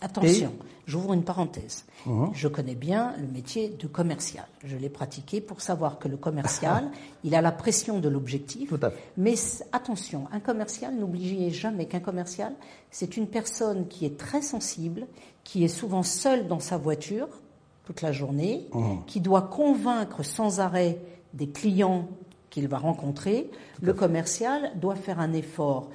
Attention, 0.02 0.52
j'ouvre 0.86 1.14
une 1.14 1.24
parenthèse. 1.24 1.86
Mhm. 2.06 2.32
Je 2.34 2.48
connais 2.48 2.76
bien 2.76 3.14
le 3.18 3.28
métier 3.28 3.70
de 3.70 3.88
commercial. 3.88 4.46
Je 4.64 4.76
l'ai 4.78 4.90
pratiqué 4.90 5.42
pour 5.42 5.62
savoir 5.62 6.00
que 6.00 6.08
le 6.08 6.18
commercial, 6.18 6.90
il 7.24 7.34
a 7.36 7.42
la 7.42 7.52
pression 7.52 8.00
de 8.00 8.10
l'objectif. 8.10 8.74
Mais 9.18 9.36
attention, 9.72 10.28
un 10.32 10.40
commercial, 10.40 10.94
n'oubliez 10.96 11.50
jamais 11.52 11.86
qu'un 11.86 12.00
commercial, 12.00 12.54
c'est 12.92 13.18
une 13.18 13.28
personne 13.28 13.88
qui 13.88 14.06
est 14.06 14.18
très 14.18 14.42
sensible, 14.42 15.08
qui 15.44 15.64
est 15.64 15.70
souvent 15.70 16.04
seule 16.04 16.48
dans 16.48 16.60
sa 16.60 16.78
voiture 16.78 17.28
toute 17.86 18.02
la 18.02 18.12
journée, 18.12 18.68
mhm. 18.74 19.06
qui 19.06 19.22
doit 19.22 19.44
convaincre 19.44 20.24
sans 20.24 20.60
arrêt 20.60 21.00
des 21.34 21.50
clients 21.50 22.08
qu'il 22.50 22.68
va 22.68 22.78
rencontrer, 22.78 23.52
le 23.82 23.94
commercial 23.94 24.72
doit 24.80 24.96
faire 24.96 25.20
un 25.20 25.34
effort 25.34 25.90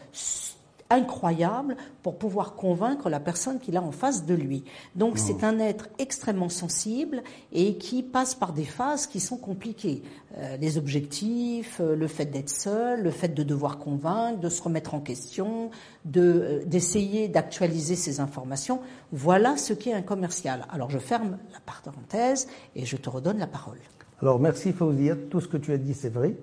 incroyable 0.90 1.76
pour 2.02 2.18
pouvoir 2.18 2.54
convaincre 2.54 3.09
la 3.09 3.20
personne 3.20 3.59
qu'il 3.59 3.76
a 3.76 3.82
en 3.82 3.92
face 3.92 4.26
de 4.26 4.35
lui. 4.35 4.64
Donc 4.97 5.18
c'est 5.18 5.44
un 5.44 5.59
être 5.59 5.88
extrêmement 5.99 6.49
sensible 6.49 7.23
et 7.52 7.76
qui 7.76 8.02
passe 8.02 8.35
par 8.35 8.52
des 8.52 8.64
phases 8.64 9.06
qui 9.06 9.20
sont 9.20 9.37
compliquées. 9.37 10.02
Euh, 10.37 10.56
les 10.59 10.78
objectifs, 10.78 11.80
euh, 11.80 11.97
le 11.97 12.06
fait 12.06 12.26
d'être 12.26 12.50
seul, 12.50 13.02
le 13.02 13.11
fait 13.11 13.28
de 13.28 13.42
devoir 13.42 13.78
convaincre, 13.78 14.40
de 14.40 14.49
se 14.49 14.62
remettre 14.62 14.94
en 14.94 15.00
question, 15.00 15.70
de 16.04 16.20
euh, 16.20 16.64
d'essayer 16.64 17.28
d'actualiser 17.28 17.97
ses 17.97 18.20
informations. 18.20 18.80
Voilà 19.12 19.56
ce 19.56 19.73
qu'est 19.73 19.92
un 19.92 20.02
commercial. 20.02 20.66
Alors 20.70 20.90
je 20.90 20.99
ferme 20.99 21.38
la 21.52 21.61
parenthèse 21.61 22.49
et 22.76 22.85
je 22.85 22.97
te 22.97 23.09
redonne 23.09 23.38
la 23.38 23.47
parole. 23.47 23.78
Alors 24.20 24.38
merci 24.38 24.73
Fauzia, 24.73 25.16
tout 25.16 25.40
ce 25.40 25.49
que 25.49 25.56
tu 25.56 25.73
as 25.73 25.78
dit 25.78 25.94
c'est 25.94 26.12
vrai, 26.12 26.37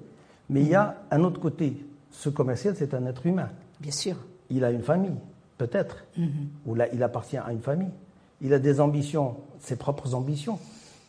mais 0.50 0.62
il 0.62 0.70
y 0.70 0.76
a 0.76 1.04
un 1.12 1.24
autre 1.24 1.40
côté. 1.40 1.86
Ce 2.12 2.30
commercial, 2.30 2.76
c'est 2.76 2.94
un 2.94 3.06
être 3.06 3.26
humain. 3.26 3.50
Bien 3.80 3.92
sûr. 3.92 4.16
Il 4.50 4.64
a 4.64 4.72
une 4.72 4.82
famille, 4.82 5.16
peut-être, 5.58 6.06
mhm. 6.18 6.30
ou 6.66 6.76
là, 6.76 6.88
il 6.94 7.04
appartient 7.04 7.38
à 7.38 7.52
une 7.52 7.62
famille. 7.62 7.92
Il 8.42 8.54
a 8.54 8.60
des 8.60 8.80
ambitions, 8.80 9.36
ses 9.60 9.76
propres 9.76 10.14
ambitions, 10.14 10.60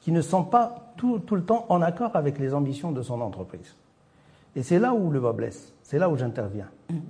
qui 0.02 0.12
ne 0.12 0.22
sont 0.22 0.44
pas 0.44 0.92
tout, 0.96 1.20
le 1.30 1.42
temps 1.42 1.66
en 1.68 1.82
accord 1.82 2.16
avec 2.16 2.38
les 2.38 2.54
ambitions 2.54 2.92
de 2.92 3.02
son 3.02 3.20
entreprise. 3.20 3.74
Et 4.56 4.62
c'est 4.62 4.78
là 4.78 4.94
où 4.94 5.10
le 5.10 5.20
bas 5.20 5.32
blesse, 5.32 5.72
c'est 5.82 5.98
là 5.98 6.08
où 6.08 6.16
j'interviens. 6.16 6.68
Mhm. 6.90 7.00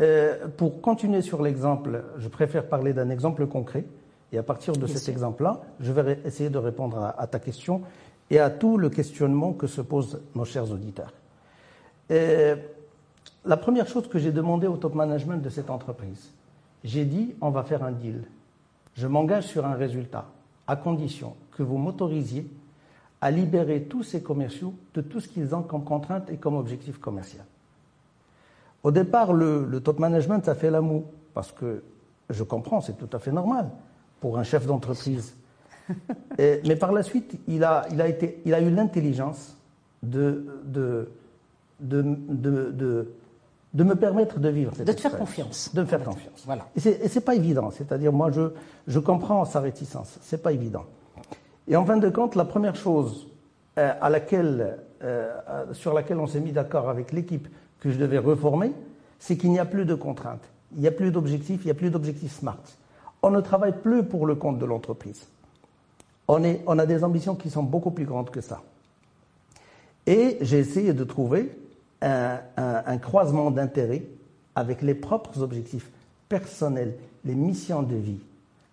Euh, 0.00 0.46
pour 0.56 0.80
continuer 0.80 1.22
sur 1.22 1.42
l'exemple, 1.42 2.04
je 2.18 2.28
préfère 2.28 2.66
parler 2.66 2.92
d'un 2.92 3.10
exemple 3.10 3.46
concret. 3.46 3.84
Et 4.30 4.38
à 4.38 4.42
partir 4.42 4.74
de 4.74 4.86
cet 4.86 5.08
exemple-là, 5.08 5.62
je 5.80 5.90
vais 5.90 6.20
essayer 6.24 6.50
de 6.50 6.58
répondre 6.58 7.14
à 7.16 7.26
ta 7.26 7.38
question 7.38 7.80
et 8.30 8.38
à 8.38 8.50
tout 8.50 8.76
le 8.76 8.90
questionnement 8.90 9.54
que 9.54 9.66
se 9.66 9.80
posent 9.80 10.20
nos 10.34 10.44
chers 10.44 10.70
auditeurs. 10.70 11.12
Et 12.10 12.54
la 13.44 13.56
première 13.56 13.86
chose 13.86 14.08
que 14.08 14.18
j'ai 14.18 14.32
demandé 14.32 14.66
au 14.66 14.76
top 14.76 14.94
management 14.94 15.42
de 15.42 15.48
cette 15.48 15.70
entreprise, 15.70 16.32
j'ai 16.84 17.04
dit 17.04 17.34
on 17.40 17.50
va 17.50 17.62
faire 17.62 17.82
un 17.82 17.92
deal. 17.92 18.24
Je 18.94 19.06
m'engage 19.06 19.46
sur 19.46 19.66
un 19.66 19.74
résultat, 19.74 20.26
à 20.66 20.76
condition 20.76 21.34
que 21.52 21.62
vous 21.62 21.78
m'autorisiez 21.78 22.48
à 23.20 23.30
libérer 23.30 23.82
tous 23.82 24.02
ces 24.02 24.22
commerciaux 24.22 24.74
de 24.94 25.00
tout 25.00 25.20
ce 25.20 25.28
qu'ils 25.28 25.54
ont 25.54 25.62
comme 25.62 25.84
contrainte 25.84 26.30
et 26.30 26.36
comme 26.36 26.56
objectif 26.56 26.98
commercial. 26.98 27.44
Au 28.82 28.90
départ, 28.90 29.32
le, 29.32 29.80
top 29.80 29.98
management, 29.98 30.44
ça 30.44 30.54
fait 30.54 30.70
l'amour, 30.70 31.04
parce 31.34 31.50
que 31.50 31.82
je 32.30 32.44
comprends, 32.44 32.80
c'est 32.80 32.96
tout 32.96 33.08
à 33.12 33.18
fait 33.18 33.32
normal 33.32 33.70
pour 34.20 34.38
un 34.38 34.44
chef 34.44 34.66
d'entreprise 34.66 35.34
mais 36.38 36.76
par 36.76 36.92
la 36.92 37.02
suite, 37.02 37.40
il 37.48 37.64
a, 37.64 37.86
il 37.90 38.00
a, 38.00 38.08
été, 38.08 38.40
il 38.44 38.54
a 38.54 38.60
eu 38.60 38.70
l'intelligence 38.70 39.56
de, 40.02 40.60
de, 40.64 41.08
de, 41.80 42.02
de, 42.28 43.12
de 43.78 43.84
me 43.84 43.94
permettre 43.94 44.40
de 44.40 44.48
vivre 44.48 44.72
cette 44.76 44.88
De 44.88 44.92
te 44.92 45.00
faire 45.00 45.16
confiance. 45.16 45.70
De 45.72 45.82
me 45.82 45.86
faire 45.86 46.02
confiance. 46.02 46.42
Voilà. 46.44 46.66
Et 46.74 46.80
c'est 46.80 47.06
c'est 47.08 47.20
pas 47.20 47.36
évident. 47.36 47.70
C'est-à-dire, 47.70 48.12
moi, 48.12 48.32
je, 48.32 48.50
je 48.88 48.98
comprends 48.98 49.44
sa 49.44 49.60
réticence. 49.60 50.18
C'est 50.20 50.42
pas 50.42 50.52
évident. 50.52 50.84
Et 51.68 51.76
en 51.76 51.84
fin 51.86 51.96
de 51.96 52.08
compte, 52.10 52.34
la 52.34 52.44
première 52.44 52.74
chose 52.74 53.28
euh, 53.78 53.92
à 54.00 54.10
laquelle, 54.10 54.78
euh, 55.04 55.32
euh, 55.48 55.72
sur 55.74 55.94
laquelle 55.94 56.18
on 56.18 56.26
s'est 56.26 56.40
mis 56.40 56.50
d'accord 56.50 56.88
avec 56.88 57.12
l'équipe 57.12 57.46
que 57.78 57.92
je 57.92 57.98
devais 57.98 58.18
reformer, 58.18 58.72
c'est 59.20 59.36
qu'il 59.36 59.52
n'y 59.52 59.60
a 59.60 59.64
plus 59.64 59.84
de 59.84 59.94
contraintes. 59.94 60.42
Il 60.74 60.80
n'y 60.80 60.88
a 60.88 60.92
plus 60.92 61.12
d'objectifs, 61.12 61.60
il 61.62 61.66
n'y 61.66 61.70
a 61.70 61.74
plus 61.74 61.90
d'objectifs 61.90 62.36
SMART. 62.40 62.58
On 63.22 63.30
ne 63.30 63.40
travaille 63.40 63.74
plus 63.80 64.02
pour 64.02 64.26
le 64.26 64.34
compte 64.34 64.58
de 64.58 64.64
l'entreprise. 64.66 65.26
On, 66.26 66.42
est- 66.42 66.62
on 66.66 66.80
a 66.80 66.84
des 66.86 67.04
ambitions 67.04 67.36
qui 67.36 67.48
sont 67.48 67.62
beaucoup 67.62 67.92
plus 67.92 68.06
grandes 68.06 68.30
que 68.30 68.40
ça. 68.40 68.60
Et 70.04 70.36
j'ai 70.40 70.58
essayé 70.58 70.92
de 70.94 71.04
trouver 71.04 71.52
un, 72.02 72.38
un- 72.56 72.82
un 72.86 72.98
croisement 72.98 73.50
d'intérêts 73.50 74.04
avec 74.54 74.82
les 74.82 74.94
propres 74.94 75.42
objectifs 75.42 75.90
personnels, 76.28 76.94
les 77.24 77.34
missions 77.34 77.82
de 77.82 77.96
vie 77.96 78.20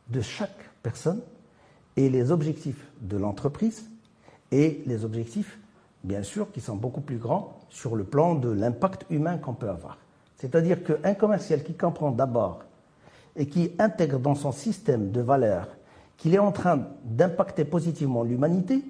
de 0.10 0.22
chaque 0.22 0.70
personne 0.84 1.22
et 1.98 2.10
les 2.10 2.32
objectifs 2.32 2.86
de 3.02 3.18
l'entreprise 3.18 3.90
et 4.52 4.84
les 4.86 5.04
objectifs, 5.06 5.58
bien 6.04 6.22
sûr, 6.24 6.52
qui 6.52 6.62
sont 6.62 6.76
beaucoup 6.76 7.02
plus 7.02 7.18
grands 7.18 7.58
sur 7.70 7.96
le 7.96 8.04
plan 8.04 8.36
de 8.36 8.50
l'impact 8.50 9.06
humain 9.10 9.38
qu'on 9.38 9.54
peut 9.54 9.70
avoir. 9.70 9.98
C'est-à-dire 10.38 10.84
qu'un 10.84 11.14
commercial 11.14 11.64
qui 11.64 11.74
comprend 11.74 12.12
d'abord 12.12 12.64
et 13.36 13.48
qui 13.48 13.72
intègre 13.80 14.20
dans 14.20 14.36
son 14.36 14.52
système 14.52 15.12
de 15.12 15.22
valeurs 15.22 15.68
qu'il 16.18 16.34
est 16.36 16.40
en 16.40 16.52
train 16.52 16.88
d'impacter 17.04 17.66
positivement 17.66 18.24
l'humanité, 18.24 18.84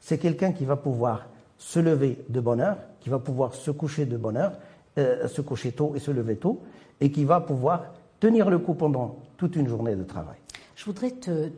c'est 0.00 0.18
quelqu'un 0.18 0.52
qui 0.52 0.64
va 0.64 0.76
pouvoir 0.76 1.26
se 1.62 1.78
lever 1.78 2.18
de 2.28 2.40
bonne 2.40 2.60
heure, 2.60 2.78
qui 3.00 3.08
va 3.08 3.20
pouvoir 3.20 3.54
se 3.54 3.70
coucher 3.70 4.04
de 4.04 4.16
bonne 4.16 4.36
heure, 4.36 4.58
euh, 4.98 5.28
se 5.28 5.40
coucher 5.40 5.70
tôt 5.70 5.94
et 5.94 6.00
se 6.00 6.10
lever 6.10 6.36
tôt, 6.36 6.60
et 7.00 7.12
qui 7.12 7.24
va 7.24 7.40
pouvoir 7.40 7.94
tenir 8.18 8.50
le 8.50 8.58
coup 8.58 8.74
pendant 8.74 9.16
toute 9.36 9.54
une 9.54 9.68
journée 9.68 9.94
de 9.94 10.02
travail. 10.02 10.36
Je 10.74 10.84
voudrais 10.84 11.12
te, 11.12 11.48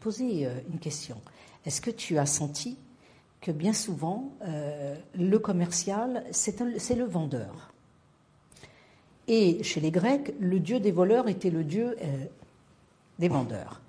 poser 0.00 0.46
euh, 0.46 0.50
une 0.72 0.78
question. 0.78 1.16
Est-ce 1.66 1.82
que 1.82 1.90
tu 1.90 2.16
as 2.16 2.24
senti 2.24 2.78
que 3.42 3.52
bien 3.52 3.74
souvent, 3.74 4.32
euh, 4.46 4.96
le 5.14 5.38
commercial, 5.38 6.24
c'est 6.30 6.58
le 6.60 7.04
vendeur? 7.04 7.72
Et 9.28 9.62
chez 9.62 9.80
les 9.80 9.90
Grecs, 9.90 10.34
le 10.40 10.58
dieu 10.58 10.80
des 10.80 10.90
voleurs 10.90 11.28
était 11.28 11.50
le 11.50 11.64
dieu 11.64 11.96
des 13.18 13.28
vendeurs. 13.28 13.80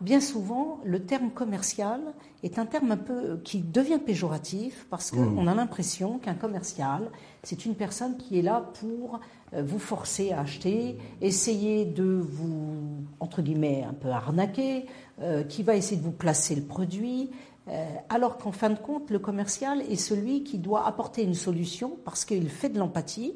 Bien 0.00 0.20
souvent, 0.20 0.78
le 0.84 1.00
terme 1.04 1.30
commercial 1.30 2.00
est 2.44 2.60
un 2.60 2.66
terme 2.66 2.92
un 2.92 2.96
peu 2.96 3.40
qui 3.42 3.62
devient 3.62 3.98
péjoratif 3.98 4.86
parce 4.90 5.10
qu'on 5.10 5.48
a 5.48 5.54
l'impression 5.56 6.18
qu'un 6.18 6.34
commercial, 6.34 7.10
c'est 7.42 7.66
une 7.66 7.74
personne 7.74 8.16
qui 8.16 8.38
est 8.38 8.42
là 8.42 8.70
pour 8.78 9.18
euh, 9.54 9.64
vous 9.64 9.80
forcer 9.80 10.30
à 10.30 10.42
acheter, 10.42 10.98
essayer 11.20 11.84
de 11.84 12.04
vous, 12.04 12.76
entre 13.18 13.42
guillemets, 13.42 13.82
un 13.82 13.92
peu 13.92 14.10
arnaquer, 14.10 14.86
euh, 15.20 15.42
qui 15.42 15.64
va 15.64 15.74
essayer 15.74 15.96
de 15.96 16.04
vous 16.04 16.12
placer 16.12 16.54
le 16.54 16.62
produit, 16.62 17.30
euh, 17.66 17.84
alors 18.08 18.38
qu'en 18.38 18.52
fin 18.52 18.70
de 18.70 18.78
compte, 18.78 19.10
le 19.10 19.18
commercial 19.18 19.82
est 19.82 19.96
celui 19.96 20.44
qui 20.44 20.58
doit 20.58 20.86
apporter 20.86 21.24
une 21.24 21.34
solution 21.34 21.98
parce 22.04 22.24
qu'il 22.24 22.48
fait 22.50 22.68
de 22.68 22.78
l'empathie, 22.78 23.34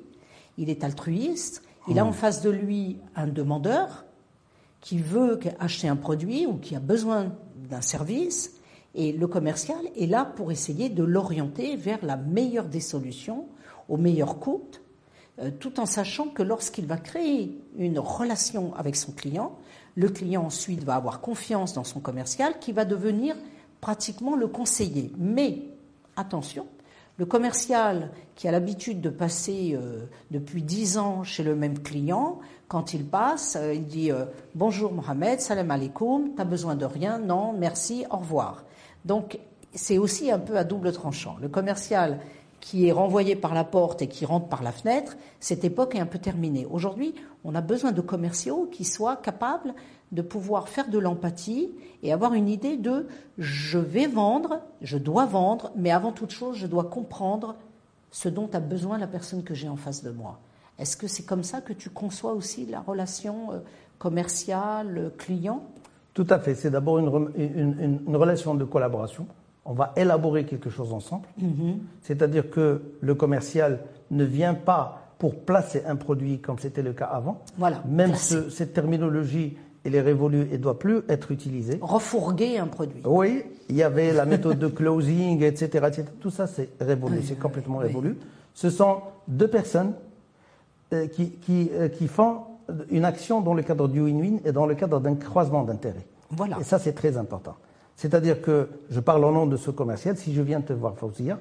il 0.58 0.70
est 0.70 0.84
altruiste, 0.84 1.64
il 1.88 1.98
a 1.98 2.06
en 2.06 2.12
face 2.12 2.40
de 2.40 2.50
lui 2.50 2.98
un 3.16 3.26
demandeur 3.26 4.04
qui 4.82 4.98
veut 4.98 5.40
acheter 5.58 5.88
un 5.88 5.96
produit 5.96 6.44
ou 6.44 6.58
qui 6.58 6.76
a 6.76 6.80
besoin 6.80 7.32
d'un 7.70 7.80
service, 7.80 8.52
et 8.94 9.12
le 9.12 9.26
commercial 9.26 9.78
est 9.96 10.06
là 10.06 10.26
pour 10.26 10.52
essayer 10.52 10.90
de 10.90 11.02
l'orienter 11.02 11.76
vers 11.76 12.04
la 12.04 12.16
meilleure 12.16 12.66
des 12.66 12.80
solutions, 12.80 13.46
au 13.88 13.96
meilleur 13.96 14.38
coût, 14.38 14.62
euh, 15.38 15.50
tout 15.58 15.80
en 15.80 15.86
sachant 15.86 16.28
que 16.28 16.42
lorsqu'il 16.42 16.86
va 16.86 16.98
créer 16.98 17.58
une 17.78 17.98
relation 17.98 18.74
avec 18.74 18.96
son 18.96 19.12
client, 19.12 19.56
le 19.94 20.10
client 20.10 20.44
ensuite 20.44 20.84
va 20.84 20.96
avoir 20.96 21.20
confiance 21.20 21.72
dans 21.72 21.84
son 21.84 22.00
commercial 22.00 22.58
qui 22.58 22.72
va 22.72 22.84
devenir 22.84 23.34
pratiquement 23.80 24.36
le 24.36 24.46
conseiller. 24.46 25.12
Mais 25.16 25.62
attention, 26.16 26.66
le 27.18 27.26
commercial 27.26 28.10
qui 28.34 28.48
a 28.48 28.50
l'habitude 28.50 29.00
de 29.00 29.10
passer 29.10 29.72
euh, 29.74 30.06
depuis 30.30 30.62
10 30.62 30.98
ans 30.98 31.24
chez 31.24 31.42
le 31.42 31.54
même 31.54 31.78
client, 31.78 32.40
quand 32.68 32.94
il 32.94 33.04
passe, 33.04 33.56
euh, 33.60 33.74
il 33.74 33.86
dit 33.86 34.10
euh, 34.10 34.24
Bonjour 34.54 34.92
Mohamed, 34.92 35.40
salam 35.40 35.70
alaikum, 35.70 36.34
t'as 36.34 36.44
besoin 36.44 36.74
de 36.74 36.86
rien 36.86 37.18
Non, 37.18 37.52
merci, 37.52 38.06
au 38.10 38.16
revoir. 38.16 38.64
Donc 39.04 39.38
c'est 39.74 39.98
aussi 39.98 40.30
un 40.30 40.38
peu 40.38 40.56
à 40.56 40.64
double 40.64 40.92
tranchant. 40.92 41.36
Le 41.40 41.48
commercial 41.48 42.18
qui 42.60 42.86
est 42.86 42.92
renvoyé 42.92 43.36
par 43.36 43.54
la 43.54 43.64
porte 43.64 44.02
et 44.02 44.06
qui 44.06 44.24
rentre 44.24 44.46
par 44.46 44.62
la 44.62 44.72
fenêtre, 44.72 45.16
cette 45.40 45.64
époque 45.64 45.96
est 45.96 46.00
un 46.00 46.06
peu 46.06 46.18
terminée. 46.18 46.66
Aujourd'hui, 46.70 47.14
on 47.44 47.54
a 47.54 47.60
besoin 47.60 47.92
de 47.92 48.00
commerciaux 48.00 48.68
qui 48.70 48.84
soient 48.84 49.16
capables 49.16 49.74
de 50.12 50.22
pouvoir 50.22 50.68
faire 50.68 50.88
de 50.90 50.98
l'empathie 50.98 51.70
et 52.02 52.12
avoir 52.12 52.34
une 52.34 52.48
idée 52.48 52.76
de 52.76 53.06
je 53.38 53.78
vais 53.78 54.06
vendre, 54.06 54.60
je 54.82 54.98
dois 54.98 55.24
vendre, 55.26 55.72
mais 55.76 55.90
avant 55.90 56.12
toute 56.12 56.30
chose, 56.30 56.56
je 56.56 56.66
dois 56.66 56.84
comprendre 56.84 57.56
ce 58.10 58.28
dont 58.28 58.48
a 58.52 58.60
besoin 58.60 58.98
la 58.98 59.06
personne 59.06 59.42
que 59.42 59.54
j'ai 59.54 59.68
en 59.68 59.76
face 59.76 60.04
de 60.04 60.10
moi. 60.10 60.38
Est-ce 60.78 60.96
que 60.96 61.06
c'est 61.06 61.22
comme 61.24 61.42
ça 61.42 61.60
que 61.60 61.72
tu 61.72 61.90
conçois 61.90 62.32
aussi 62.32 62.66
la 62.66 62.80
relation 62.80 63.52
euh, 63.52 63.58
commerciale-client 63.98 65.62
Tout 66.14 66.26
à 66.30 66.38
fait. 66.38 66.54
C'est 66.54 66.70
d'abord 66.70 66.98
une, 66.98 67.30
une- 67.36 67.76
une- 67.80 68.00
une 68.06 68.16
relation 68.16 68.54
de 68.54 68.64
collaboration. 68.64 69.26
On 69.64 69.72
va 69.74 69.92
élaborer 69.96 70.44
quelque 70.44 70.70
chose 70.70 70.92
ensemble. 70.92 71.26
C'est-à-dire 72.02 72.50
que 72.50 72.82
le 73.00 73.14
commercial 73.14 73.80
ne 74.10 74.24
vient 74.24 74.54
pas 74.54 74.98
pour 75.18 75.36
placer 75.44 75.84
un 75.86 75.94
produit 75.96 76.40
comme 76.40 76.58
c'était 76.58 76.82
le 76.82 76.92
cas 76.92 77.06
avant. 77.06 77.42
Voilà, 77.56 77.80
Même 77.88 78.16
ce- 78.16 78.50
cette 78.50 78.72
terminologie, 78.72 79.56
elle 79.84 79.94
est 79.94 80.00
révolue 80.00 80.48
et 80.52 80.58
doit 80.58 80.78
plus 80.78 81.02
être 81.08 81.30
utilisée. 81.30 81.78
Refourguer 81.80 82.58
un 82.58 82.66
produit. 82.66 83.02
Oui, 83.04 83.44
il 83.68 83.76
y 83.76 83.82
avait 83.82 84.12
la 84.12 84.24
méthode 84.24 84.58
de 84.58 84.68
closing, 84.68 85.42
etc. 85.42 85.86
etc. 85.88 86.04
Tout 86.20 86.30
ça, 86.30 86.46
c'est 86.46 86.70
révolu, 86.80 87.20
c'est 87.22 87.38
complètement 87.38 87.78
révolu. 87.78 88.16
Ce 88.54 88.70
sont 88.70 89.00
deux 89.28 89.48
personnes 89.48 89.94
euh, 90.92 91.06
qui, 91.06 91.30
qui, 91.30 91.70
euh, 91.72 91.88
qui 91.88 92.06
font 92.06 92.42
une 92.90 93.04
action 93.04 93.40
dans 93.40 93.54
le 93.54 93.62
cadre 93.62 93.88
du 93.88 94.00
win-win 94.00 94.40
et 94.44 94.52
dans 94.52 94.66
le 94.66 94.74
cadre 94.74 95.00
d'un 95.00 95.14
croisement 95.14 95.64
d'intérêts. 95.64 96.06
Voilà. 96.30 96.58
Et 96.60 96.64
ça, 96.64 96.78
c'est 96.78 96.92
très 96.92 97.16
important. 97.16 97.56
C'est-à-dire 97.96 98.40
que 98.40 98.68
je 98.90 99.00
parle 99.00 99.24
au 99.24 99.32
nom 99.32 99.46
de 99.46 99.56
ce 99.56 99.70
commercial, 99.70 100.16
si 100.16 100.32
je 100.34 100.42
viens 100.42 100.60
te 100.60 100.72
voir, 100.72 100.96
Fauzia, 100.96 101.38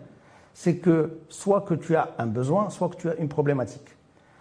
c'est 0.53 0.77
que 0.77 1.19
soit 1.29 1.61
que 1.61 1.73
tu 1.73 1.95
as 1.95 2.09
un 2.17 2.27
besoin, 2.27 2.69
soit 2.69 2.89
que 2.89 2.95
tu 2.95 3.09
as 3.09 3.15
une 3.15 3.29
problématique. 3.29 3.95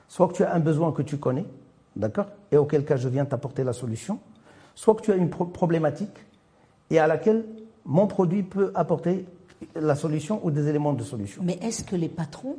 Soit 0.08 0.28
que 0.28 0.32
tu 0.34 0.42
as 0.44 0.52
un 0.52 0.58
besoin 0.58 0.90
que 0.92 1.02
tu 1.02 1.18
connais, 1.18 1.44
d'accord 2.00 2.26
Et 2.50 2.56
auquel 2.56 2.84
cas 2.84 2.96
je 2.96 3.08
viens 3.08 3.24
t'apporter 3.24 3.62
la 3.62 3.72
solution. 3.72 4.18
Soit 4.74 4.94
que 4.96 5.02
tu 5.02 5.12
as 5.12 5.16
une 5.16 5.30
pro- 5.30 5.44
problématique 5.46 6.16
et 6.90 6.98
à 6.98 7.06
laquelle 7.06 7.44
mon 7.84 8.06
produit 8.08 8.42
peut 8.42 8.72
apporter 8.74 9.26
la 9.76 9.94
solution 9.94 10.40
ou 10.44 10.50
des 10.50 10.66
éléments 10.68 10.92
de 10.94 11.02
solution. 11.04 11.42
Mais 11.44 11.58
est-ce 11.62 11.84
que 11.84 11.94
les 11.96 12.08
patrons 12.08 12.56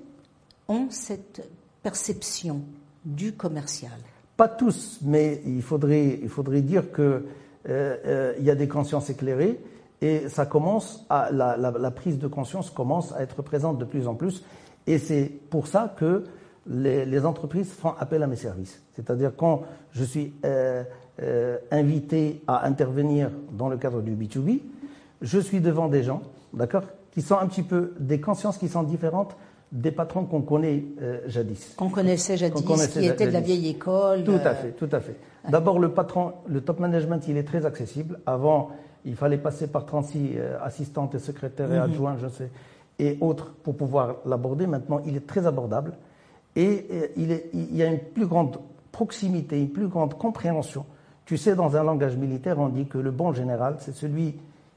ont 0.68 0.88
cette 0.90 1.48
perception 1.84 2.62
du 3.04 3.34
commercial? 3.34 3.92
Pas 4.38 4.48
tous, 4.48 5.00
mais 5.02 5.42
il 5.46 5.62
faudrait, 5.62 6.20
il 6.22 6.30
faudrait 6.30 6.62
dire 6.62 6.92
que 6.92 7.02
euh, 7.02 7.98
euh, 8.06 8.34
il 8.40 8.46
y 8.46 8.50
a 8.52 8.56
des 8.56 8.68
consciences 8.68 9.10
éclairées 9.10 9.60
et 10.02 10.30
ça 10.30 10.46
commence 10.46 11.06
à, 11.10 11.30
la, 11.32 11.58
la- 11.58 11.72
la 11.72 11.92
prise 11.92 12.18
de 12.18 12.28
conscience 12.28 12.70
commence 12.72 13.12
à 13.14 13.22
être 13.22 13.42
présente 13.42 13.78
de 13.78 13.86
plus 13.86 14.08
en 14.08 14.16
plus. 14.16 14.44
Et 14.88 14.98
c'est 14.98 15.26
pour 15.50 15.68
ça 15.68 15.94
que 15.98 16.24
les, 16.72 17.06
les 17.06 17.26
entreprises 17.26 17.72
font 17.72 17.94
appel 18.00 18.24
à 18.24 18.28
mes 18.28 18.36
services. 18.36 18.82
C'est-à-dire 18.96 19.34
quand 19.36 19.64
je 19.92 20.04
suis 20.04 20.34
euh, 20.46 20.84
euh, 21.22 21.58
invité 21.70 22.42
à 22.48 22.66
intervenir 22.66 23.30
dans 23.52 23.70
le 23.70 23.78
cadre 23.78 24.02
du 24.02 24.16
B2B, 24.16 24.62
je 25.22 25.40
suis 25.40 25.60
devant 25.60 25.88
des 25.88 26.04
gens, 26.04 26.22
d'accord, 26.54 26.84
qui 27.12 27.22
sont 27.22 27.38
un 27.38 27.48
petit 27.48 27.64
peu 27.64 27.94
des 28.00 28.22
consciences 28.22 28.58
qui 28.58 28.70
sont 28.70 28.84
différentes 28.84 29.36
des 29.72 29.92
patrons 29.92 30.26
qu'on 30.26 30.42
connaît 30.42 30.84
euh, 31.02 31.20
jadis. 31.28 31.76
Qu'on 31.78 31.90
connaissait 31.90 32.36
jadis, 32.36 32.54
Qu'on 32.54 32.68
connaissait 32.68 33.00
qui 33.00 33.06
était 33.06 33.28
de 33.28 33.32
la 33.32 33.40
vieille 33.40 33.70
école 33.70 34.24
Tout 34.24 34.40
à 34.44 34.54
fait, 34.54 34.72
tout 34.72 34.90
à 34.92 35.00
fait. 35.00 35.16
D'abord, 35.50 35.80
le 35.80 35.94
patron, 35.94 36.34
le 36.48 36.62
top 36.62 36.80
management, 36.80 37.26
il 37.28 37.38
est 37.38 37.44
très 37.44 37.66
accessible. 37.66 38.20
Avant, 38.26 38.72
il 39.06 39.16
fallait 39.16 39.38
passer 39.38 39.68
par 39.68 39.86
36 39.86 40.34
euh, 40.36 40.58
assistantes 40.62 41.16
et 41.16 41.20
secrétaires 41.20 41.72
et 41.72 41.78
adjoints, 41.78 42.18
je 42.22 42.28
sais, 42.28 42.52
et 43.00 43.18
autres 43.22 43.54
pour 43.64 43.76
pouvoir 43.76 44.18
l'aborder. 44.26 44.68
Maintenant, 44.68 45.02
il 45.06 45.16
est 45.16 45.26
très 45.26 45.48
abordable 45.48 45.94
et 46.56 46.86
euh, 46.92 47.08
il, 47.16 47.76
y 47.76 47.84
a 47.84 47.88
une 47.88 48.00
plus 48.00 48.26
grande 48.26 48.58
proximité, 48.92 49.60
une 49.60 49.70
plus 49.70 49.88
grande 49.88 50.18
compréhension. 50.18 50.86
Tu 51.26 51.38
sais, 51.38 51.56
dans 51.56 51.78
un 51.78 51.84
langage 51.84 52.18
militaire, 52.18 52.60
on 52.60 52.70
dit 52.70 52.88
que 52.88 52.98
le 52.98 53.12
bon 53.12 53.32
général, 53.32 53.78
c'est 53.80 53.94
celui 53.96 54.36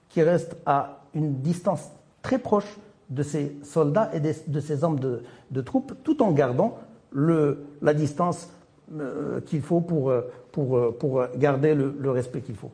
qui 0.08 0.22
reste 0.22 0.56
à 0.66 1.00
une 1.14 1.40
distance 1.40 1.90
très 2.22 2.38
proche 2.38 2.78
de 3.10 3.22
ses 3.22 3.56
soldats 3.62 4.10
et 4.14 4.20
de 4.20 4.60
ses 4.60 4.84
hommes 4.84 5.00
de, 5.00 5.22
de 5.50 5.60
troupes, 5.60 5.94
tout 6.04 6.22
en 6.22 6.30
gardant 6.32 6.78
la 7.12 7.94
distance 7.94 8.50
euh, 8.92 9.40
qu'il 9.40 9.62
faut 9.62 9.80
pour, 9.80 10.10
euh, 10.10 10.22
pour, 10.52 10.96
pour 10.98 11.26
garder 11.36 11.74
le, 11.74 12.10
respect 12.10 12.40
qu'il 12.40 12.56
faut. 12.56 12.70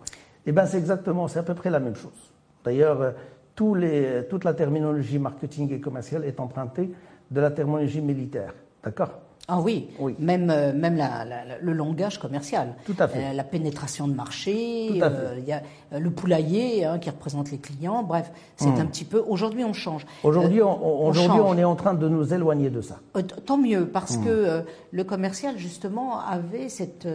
Eh 0.46 0.52
bien, 0.52 0.66
c'est 0.66 0.78
exactement, 0.78 1.28
c'est 1.28 1.38
à 1.38 1.42
peu 1.42 1.54
près 1.54 1.70
la 1.70 1.80
même 1.80 1.96
chose. 1.96 2.32
D'ailleurs, 2.64 3.14
toute 3.54 4.44
la 4.44 4.54
terminologie 4.54 5.18
marketing 5.18 5.72
et 5.72 5.80
commerciale 5.80 6.24
est 6.24 6.40
empruntée 6.40 6.90
de 7.30 7.40
la 7.40 7.50
terminologie 7.50 8.00
militaire. 8.00 8.54
D'accord 8.82 9.29
Ah 9.52 9.60
oui, 9.60 9.88
Oui. 9.98 10.14
même, 10.20 10.48
euh, 10.50 10.72
même 10.72 10.96
la- 10.96 11.24
la- 11.24 11.44
la- 11.44 11.58
le 11.60 11.72
langage 11.72 12.18
commercial. 12.20 12.74
Tout 12.86 12.94
à 13.00 13.08
fait. 13.08 13.18
Euh, 13.24 13.32
la 13.32 13.42
pénétration 13.42 14.06
de 14.06 14.14
marché, 14.14 14.90
Tout 14.96 15.02
à 15.04 15.08
euh, 15.08 15.34
il 15.38 15.44
y 15.44 15.52
a 15.52 15.60
le 15.98 16.10
poulailler 16.10 16.84
hein, 16.84 16.98
qui 17.00 17.10
représente 17.10 17.50
les 17.50 17.58
clients. 17.58 18.04
Bref, 18.04 18.30
c'est 18.56 18.68
un 18.68 18.86
petit 18.86 19.04
peu. 19.04 19.18
Aujourd'hui, 19.26 19.64
on 19.64 19.72
change. 19.72 20.04
Hmm. 20.22 20.26
Aujourd'hui, 20.28 20.62
on, 20.62 20.68
on- 20.68 21.08
aujourd'hui, 21.08 21.38
change. 21.38 21.54
on 21.56 21.58
est 21.58 21.64
en 21.64 21.74
train 21.74 21.94
de 21.94 22.08
nous 22.08 22.32
éloigner 22.32 22.70
de 22.70 22.80
ça. 22.80 23.00
Tant 23.44 23.58
mieux, 23.58 23.86
parce 23.88 24.16
Hmm. 24.18 24.24
que 24.24 24.64
le 24.92 25.04
commercial, 25.04 25.58
justement, 25.58 26.20
avait 26.20 26.68
cette, 26.68 27.08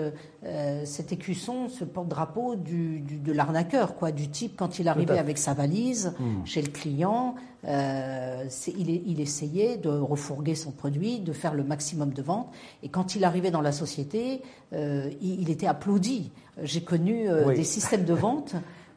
cet 0.83 1.11
écusson, 1.11 1.69
ce 1.69 1.83
porte-drapeau 1.85 2.55
du, 2.55 2.99
du- 2.99 3.17
de 3.19 3.31
l'arnaqueur, 3.31 3.95
quoi, 3.95 4.11
du 4.11 4.27
type, 4.29 4.55
quand 4.57 4.77
il 4.79 4.87
arrivait 4.87 5.17
avec 5.17 5.37
sa 5.37 5.53
valise 5.53 6.13
chez 6.43 6.61
le 6.61 6.69
client, 6.69 7.35
euh, 7.67 8.43
il 8.77 9.19
essayait 9.21 9.77
de 9.77 9.89
refourguer 9.89 10.53
son 10.55 10.71
produit, 10.71 11.19
de 11.19 11.33
faire 11.33 11.53
le 11.55 11.63
maximum 11.63 12.11
de 12.11 12.21
ventes, 12.25 12.51
et 12.83 12.89
quand 12.89 13.15
il 13.15 13.23
arrivait 13.23 13.51
dans 13.51 13.61
la 13.61 13.71
société, 13.71 14.41
euh, 14.73 15.09
il, 15.21 15.41
il 15.41 15.49
était 15.49 15.67
applaudi. 15.67 16.31
J'ai 16.61 16.81
connu 16.81 17.29
euh, 17.29 17.45
Oui. 17.47 17.55
des 17.55 17.63
systèmes 17.63 18.03
de 18.03 18.13
vente 18.13 18.55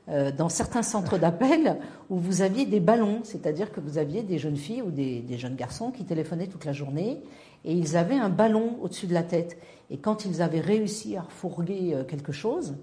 euh, 0.08 0.32
dans 0.32 0.48
certains 0.48 0.82
centres 0.82 1.18
d'appel 1.18 1.78
où 2.10 2.16
vous 2.16 2.42
aviez 2.42 2.66
des 2.66 2.80
ballons, 2.80 3.20
c'est-à-dire 3.24 3.70
que 3.70 3.80
vous 3.80 3.98
aviez 3.98 4.22
des 4.22 4.38
jeunes 4.38 4.56
filles 4.56 4.82
ou 4.82 4.90
des, 4.90 5.20
des 5.20 5.38
jeunes 5.38 5.54
garçons 5.56 5.90
qui 5.90 6.04
téléphonaient 6.04 6.48
toute 6.48 6.64
la 6.64 6.72
journée 6.72 7.22
et 7.64 7.72
ils 7.72 7.96
avaient 7.96 8.18
un 8.18 8.30
ballon 8.30 8.78
au-dessus 8.82 9.06
de 9.06 9.14
la 9.14 9.22
tête. 9.22 9.58
Et 9.90 9.98
quand 9.98 10.24
ils 10.24 10.42
avaient 10.42 10.60
réussi 10.60 11.16
à 11.16 11.22
refourguer 11.22 11.96
quelque 12.08 12.32
chose, 12.32 12.74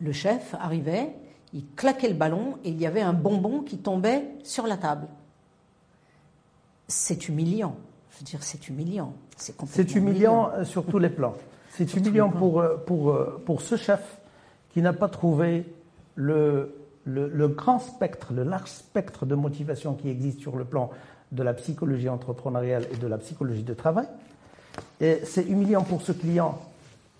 le 0.00 0.12
chef 0.12 0.54
arrivait, 0.58 1.14
il 1.52 1.64
claquait 1.76 2.08
le 2.08 2.14
ballon 2.14 2.58
et 2.64 2.70
il 2.70 2.80
y 2.80 2.86
avait 2.86 3.00
un 3.00 3.12
bonbon 3.12 3.62
qui 3.62 3.78
tombait 3.78 4.24
sur 4.42 4.66
la 4.66 4.76
table. 4.76 5.08
C'est 6.88 7.28
humiliant. 7.28 7.76
Je 8.20 8.24
veux 8.24 8.30
dire, 8.32 8.42
c'est 8.42 8.68
humiliant. 8.68 9.14
C'est 9.38 9.54
C'est 9.66 9.94
humiliant 9.94 10.50
euh, 10.52 10.64
sur 10.64 10.84
tous 10.84 10.98
les 10.98 11.08
plans. 11.08 11.36
C'est 11.70 11.94
humiliant 11.94 12.28
pour, 12.28 12.60
euh, 12.60 12.76
pour, 12.76 13.12
euh, 13.12 13.42
pour 13.46 13.62
ce 13.62 13.76
chef 13.76 14.18
qui 14.74 14.82
n'a 14.82 14.92
pas 14.92 15.08
trouvé 15.08 15.64
le, 16.16 16.74
le, 17.04 17.28
le 17.28 17.48
grand 17.48 17.78
spectre, 17.78 18.34
le 18.34 18.42
large 18.42 18.68
spectre 18.68 19.24
de 19.24 19.34
motivation 19.34 19.94
qui 19.94 20.10
existe 20.10 20.40
sur 20.40 20.56
le 20.56 20.66
plan 20.66 20.90
de 21.32 21.42
la 21.42 21.54
psychologie 21.54 22.10
entrepreneuriale 22.10 22.86
et 22.92 22.96
de 22.98 23.06
la 23.06 23.16
psychologie 23.16 23.62
de 23.62 23.72
travail. 23.72 24.06
Et 25.00 25.20
c'est 25.24 25.44
humiliant 25.44 25.82
pour 25.82 26.02
ce 26.02 26.12
client 26.12 26.58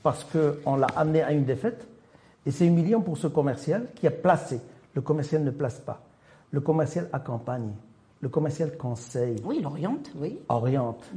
parce 0.02 0.24
qu'on 0.24 0.76
l'a 0.76 0.88
amené 0.96 1.22
à 1.22 1.32
une 1.32 1.44
défaite. 1.46 1.86
Et 2.44 2.50
c'est 2.50 2.66
humiliant 2.66 3.00
pour 3.00 3.16
ce 3.16 3.26
commercial 3.26 3.86
qui 3.94 4.06
a 4.06 4.10
placé. 4.10 4.60
Le 4.92 5.00
commercial 5.00 5.44
ne 5.44 5.50
place 5.50 5.78
pas. 5.78 6.02
Le 6.50 6.60
commercial 6.60 7.08
accompagne. 7.10 7.70
Le 8.20 8.28
commercial 8.28 8.76
conseille 8.76 9.36
Oui, 9.44 9.56
il 9.60 9.66
oriente, 9.66 10.10
oui. 10.16 10.38
oriente. 10.48 11.10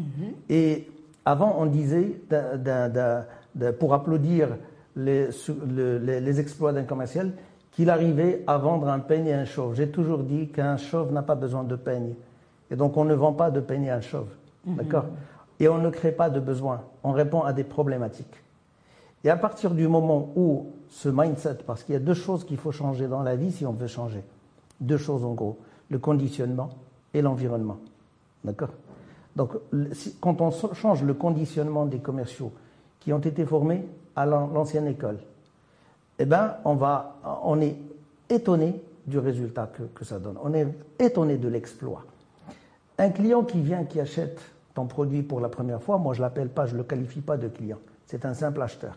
Et 0.50 0.90
avant, 1.26 1.56
on 1.60 1.66
disait, 1.66 2.22
pour 3.80 3.94
applaudir 3.94 4.50
les, 4.96 5.28
les- 6.00 6.22
les 6.22 6.40
exploits 6.40 6.72
d'un 6.74 6.84
commercial, 6.84 7.34
qu'il 7.72 7.90
arrivait 7.90 8.44
à 8.48 8.58
vendre 8.58 8.88
un 8.88 9.00
peigne 9.00 9.28
et 9.28 9.34
un 9.34 9.46
chauve. 9.46 9.76
J'ai 9.76 9.90
toujours 9.90 10.20
dit 10.20 10.50
qu'un 10.50 10.78
chauve 10.78 11.12
n'a 11.12 11.24
pas 11.24 11.36
besoin 11.36 11.64
de 11.64 11.76
peigne. 11.76 12.14
Et 12.72 12.76
donc, 12.76 12.96
on 12.98 13.04
ne 13.06 13.16
vend 13.16 13.34
pas 13.34 13.50
de 13.52 13.60
peigne 13.60 13.86
et 13.86 13.90
un 13.90 14.02
chauve. 14.02 14.28
D'accord? 14.66 15.06
Et 15.60 15.68
on 15.68 15.80
ne 15.80 15.90
crée 15.90 16.12
pas 16.12 16.30
de 16.30 16.40
besoin. 16.40 16.82
On 17.04 17.12
répond 17.12 17.42
à 17.42 17.52
des 17.52 17.64
problématiques. 17.64 18.44
Et 19.24 19.30
à 19.30 19.38
partir 19.38 19.72
du 19.72 19.88
moment 19.88 20.30
où 20.36 20.68
ce 20.90 21.10
mindset, 21.10 21.60
parce 21.66 21.84
qu'il 21.84 21.94
y 21.94 21.96
a 21.96 22.00
deux 22.00 22.14
choses 22.14 22.44
qu'il 22.46 22.58
faut 22.58 22.72
changer 22.72 23.08
dans 23.08 23.24
la 23.24 23.36
vie 23.36 23.52
si 23.52 23.66
on 23.66 23.72
veut 23.74 23.88
changer. 23.88 24.22
Deux 24.80 24.98
choses 24.98 25.24
en 25.26 25.34
gros. 25.34 25.58
Le 25.90 25.98
conditionnement 26.00 26.70
et 27.14 27.22
l'environnement. 27.22 27.78
D'accord? 28.44 28.70
Donc, 29.36 29.52
quand 30.20 30.42
on 30.42 30.52
change 30.74 31.04
le 31.04 31.14
conditionnement 31.14 31.86
des 31.86 32.00
commerciaux 32.00 32.52
qui 33.00 33.12
ont 33.14 33.20
été 33.20 33.46
formés 33.46 33.86
à 34.16 34.26
l'an- 34.26 34.48
l'ancienne 34.54 34.88
école, 34.88 35.18
eh 36.20 36.26
ben, 36.26 36.56
on, 36.66 36.76
va, 36.76 37.16
on 37.44 37.60
est 37.62 37.76
étonné 38.30 38.82
du 39.08 39.18
résultat 39.18 39.72
que, 39.76 39.84
que 39.84 40.06
ça 40.06 40.20
donne. 40.20 40.38
On 40.44 40.54
est 40.54 40.68
étonné 41.00 41.38
de 41.38 41.48
l'exploit. 41.48 42.04
Un 42.98 43.10
client 43.10 43.44
qui 43.44 43.60
vient, 43.62 43.84
qui 43.86 44.00
achète 44.00 44.40
ton 44.74 44.86
produit 44.86 45.24
pour 45.24 45.40
la 45.40 45.50
première 45.50 45.82
fois, 45.82 45.98
moi 45.98 46.14
je 46.14 46.22
l'appelle 46.22 46.50
pas, 46.50 46.68
je 46.68 46.76
le 46.76 46.84
qualifie 46.84 47.22
pas 47.22 47.38
de 47.38 47.48
client. 47.48 47.80
C'est 48.06 48.26
un 48.26 48.34
simple 48.34 48.62
acheteur. 48.62 48.96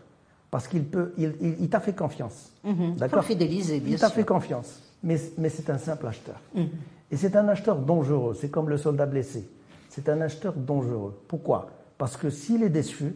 Parce 0.56 0.68
qu'il 0.68 0.84
peut, 0.86 1.12
il, 1.18 1.34
il- 1.42 1.56
il 1.60 1.68
t'a 1.68 1.80
fait 1.80 1.92
confiance. 1.94 2.50
Il 2.64 2.74
faut 3.10 3.16
le 3.16 3.20
fidéliser, 3.20 3.78
bien 3.78 3.92
Il 3.96 4.00
t'a 4.00 4.08
fait 4.08 4.24
confiance. 4.24 4.80
Mais, 5.02 5.20
mais 5.36 5.50
c'est 5.50 5.68
un 5.68 5.76
simple 5.76 6.06
acheteur. 6.06 6.40
Et 6.54 7.16
c'est 7.18 7.36
un 7.36 7.46
acheteur 7.48 7.76
dangereux. 7.76 8.34
C'est 8.40 8.48
comme 8.48 8.70
le 8.70 8.78
soldat 8.78 9.04
blessé. 9.04 9.46
C'est 9.90 10.08
un 10.08 10.18
acheteur 10.22 10.54
dangereux. 10.54 11.12
Pourquoi? 11.28 11.68
Parce 11.98 12.16
que 12.16 12.30
s'il 12.30 12.62
est 12.62 12.70
déçu, 12.70 13.12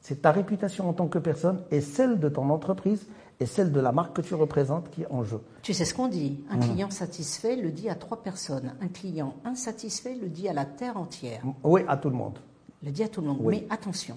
c'est 0.00 0.22
ta 0.22 0.30
réputation 0.30 0.88
en 0.88 0.92
tant 0.92 1.08
que 1.08 1.18
personne 1.18 1.62
et 1.72 1.80
celle 1.80 2.20
de 2.20 2.28
ton 2.28 2.48
entreprise 2.50 3.08
et 3.40 3.46
celle 3.46 3.72
de 3.72 3.80
la 3.80 3.90
marque 3.90 4.14
que 4.14 4.22
tu 4.22 4.36
représentes 4.36 4.88
qui 4.90 5.02
est 5.02 5.10
en 5.10 5.24
jeu. 5.24 5.40
Tu 5.62 5.74
sais 5.74 5.84
ce 5.84 5.94
qu'on 5.94 6.06
dit? 6.06 6.44
Un 6.48 6.58
client 6.58 6.90
satisfait 6.90 7.56
le 7.56 7.72
dit 7.72 7.88
à 7.88 7.96
trois 7.96 8.22
personnes. 8.22 8.72
Un 8.80 8.86
client 8.86 9.34
insatisfait 9.44 10.14
le 10.14 10.28
dit 10.28 10.48
à 10.48 10.52
la 10.52 10.64
terre 10.64 10.96
entière. 10.96 11.42
Oui, 11.64 11.80
à 11.88 11.96
tout 11.96 12.08
le 12.10 12.14
monde. 12.16 12.38
Le 12.84 12.92
dit 12.92 13.02
à 13.02 13.08
tout 13.08 13.20
le 13.20 13.26
monde. 13.26 13.38
Oui. 13.40 13.62
Mais 13.68 13.74
attention, 13.74 14.16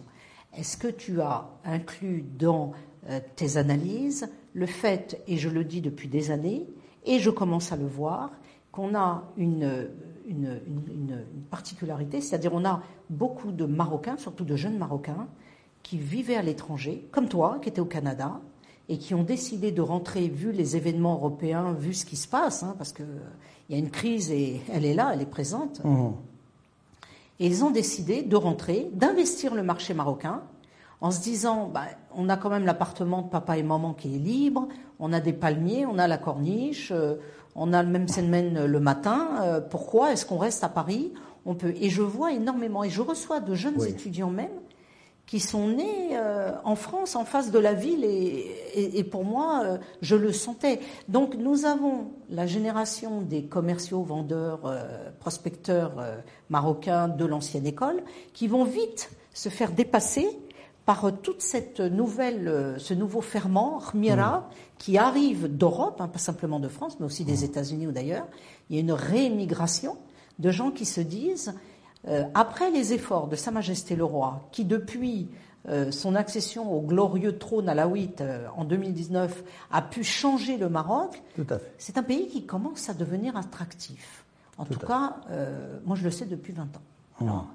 est-ce 0.56 0.78
que 0.78 0.88
tu 0.88 1.22
as 1.22 1.50
inclus 1.66 2.24
dans 2.38 2.72
euh, 3.10 3.20
tes 3.36 3.58
analyses 3.58 4.30
le 4.54 4.66
fait, 4.66 5.22
et 5.28 5.38
je 5.38 5.50
le 5.50 5.64
dis 5.64 5.82
depuis 5.82 6.08
des 6.08 6.32
années, 6.32 6.68
et 7.06 7.20
je 7.20 7.30
commence 7.30 7.72
à 7.72 7.76
le 7.76 7.86
voir, 7.86 8.32
qu'on 8.72 8.96
a 8.96 9.24
une, 9.38 9.90
particularité, 11.50 12.22
c'est-à-dire 12.22 12.54
on 12.54 12.66
a 12.66 12.82
beaucoup 13.10 13.52
de 13.52 13.66
Marocains, 13.66 14.18
surtout 14.18 14.44
de 14.44 14.56
jeunes 14.56 14.78
Marocains, 14.78 15.28
qui 15.84 15.98
vivaient 15.98 16.36
à 16.36 16.42
l'étranger, 16.42 17.08
comme 17.12 17.30
toi, 17.30 17.60
qui 17.62 17.70
étais 17.70 17.80
au 17.80 17.86
Canada, 17.86 18.42
et 18.90 18.98
qui 18.98 19.14
ont 19.14 19.24
décidé 19.24 19.72
de 19.72 19.82
rentrer, 19.82 20.28
vu 20.28 20.52
les 20.52 20.76
événements 20.76 21.16
européens, 21.16 21.74
vu 21.74 21.94
ce 21.94 22.06
qui 22.06 22.16
se 22.16 22.28
passe, 22.28 22.64
hein, 22.64 22.76
parce 22.78 22.94
qu'il 22.94 23.06
y 23.70 23.76
a 23.76 23.78
une 23.78 23.90
crise 23.90 24.32
et 24.32 24.62
elle 24.72 24.86
est 24.86 24.94
là, 24.94 25.12
elle 25.14 25.22
est 25.22 25.26
présente. 25.26 25.82
Et 27.40 27.48
ils 27.48 27.64
ont 27.64 27.72
décidé 27.72 28.24
de 28.24 28.36
rentrer, 28.36 28.90
d'investir 28.94 29.54
le 29.54 29.64
marché 29.64 29.94
marocain, 29.94 30.42
en 31.02 31.12
se 31.12 31.22
disant, 31.22 31.70
bah, 31.72 31.84
on 32.16 32.28
a 32.30 32.38
quand 32.38 32.50
même 32.50 32.66
l'appartement 32.66 33.22
de 33.22 33.30
papa 33.30 33.58
et 33.58 33.64
maman 33.64 33.94
qui 33.94 34.16
est 34.16 34.20
libre, 34.20 34.68
on 35.00 35.14
a 35.14 35.20
des 35.20 35.34
palmiers, 35.34 35.86
on 35.86 36.00
a 36.00 36.08
la 36.08 36.18
corniche, 36.18 36.92
euh, 36.92 37.16
on 37.56 37.72
a 37.74 37.84
le 37.84 37.90
même 37.90 38.08
semaine 38.08 38.66
le 38.66 38.80
matin. 38.80 39.28
euh, 39.42 39.62
pourquoi 39.62 40.12
est-ce 40.12 40.26
qu'on 40.26 40.38
reste 40.38 40.64
à 40.64 40.70
Paris? 40.70 41.14
On 41.46 41.54
peut. 41.54 41.74
Et 41.80 41.90
je 41.90 42.02
vois 42.02 42.34
énormément, 42.34 42.84
et 42.84 42.90
je 42.90 43.02
reçois 43.02 43.40
de 43.40 43.54
jeunes 43.54 43.76
Oui. 43.78 43.90
étudiants 43.90 44.32
même 44.32 44.50
qui 45.28 45.40
sont 45.40 45.68
nés 45.68 46.12
euh, 46.14 46.52
en 46.64 46.76
France, 46.76 47.16
en 47.16 47.26
face 47.26 47.52
de 47.52 47.60
la 47.60 47.74
ville, 47.74 48.04
et, 48.06 48.48
et- 48.74 48.98
et 49.00 49.04
pour 49.04 49.24
moi, 49.26 49.62
euh, 49.66 49.78
je 50.02 50.16
le 50.16 50.32
sentais. 50.32 50.80
Donc 51.10 51.36
nous 51.36 51.66
avons 51.66 52.08
la 52.30 52.48
génération 52.48 53.22
des 53.22 53.44
commerciaux, 53.44 54.02
vendeurs, 54.04 54.62
euh, 54.66 55.10
prospecteurs 55.20 56.00
euh, 56.00 56.16
marocains 56.50 57.10
de 57.10 57.26
l'ancienne 57.26 57.68
école, 57.68 58.02
qui 58.34 58.48
vont 58.48 58.64
vite 58.64 59.12
se 59.34 59.50
faire 59.50 59.72
dépasser 59.74 60.28
par 60.86 61.12
toute 61.22 61.42
cette 61.42 61.82
nouvelle, 61.82 62.48
euh, 62.48 62.78
ce 62.80 62.94
nouveau 62.94 63.20
ferment, 63.20 63.80
Khmira, 63.92 64.50
qui 64.78 64.98
arrive 64.98 65.48
d'Europe, 65.54 66.00
hein, 66.00 66.08
pas 66.08 66.20
simplement 66.20 66.62
de 66.62 66.70
France, 66.70 66.96
mais 67.02 67.06
aussi 67.06 67.26
des 67.26 67.44
États-Unis 67.44 67.88
ou 67.88 67.92
d'ailleurs. 67.92 68.28
Il 68.70 68.78
y 68.78 68.80
a 68.80 68.82
une 68.82 68.94
réémigration 68.94 69.98
de 70.40 70.50
gens 70.52 70.72
qui 70.72 70.86
se 70.86 71.02
disent, 71.02 71.54
après 72.34 72.72
les 72.72 72.94
efforts 72.94 73.28
de 73.28 73.36
Sa 73.36 73.52
Majesté 73.52 73.96
le 73.96 74.04
Roi, 74.04 74.48
qui 74.52 74.64
depuis 74.66 75.30
euh, 75.70 75.92
son 75.92 76.16
accession 76.16 76.74
au 76.74 76.80
glorieux 76.80 77.38
trône 77.38 77.68
alaouite 77.68 78.22
euh, 78.22 78.48
en 78.56 78.64
2019 78.64 79.44
a 79.72 79.82
pu 79.82 80.02
changer 80.04 80.56
le 80.56 80.70
Maroc, 80.70 81.22
c'est 81.78 81.98
un 81.98 82.04
pays 82.04 82.28
qui 82.30 82.46
commence 82.46 82.90
à 82.90 82.94
devenir 82.94 83.36
attractif. 83.36 84.24
En 84.58 84.64
tout, 84.66 84.80
cas, 84.80 85.18
euh, 85.30 85.80
moi 85.86 85.96
je 85.98 86.04
le 86.04 86.12
sais 86.12 86.26
depuis 86.26 86.54
20 86.54 86.64
ans. 86.64 86.82
Alors, 87.22 87.48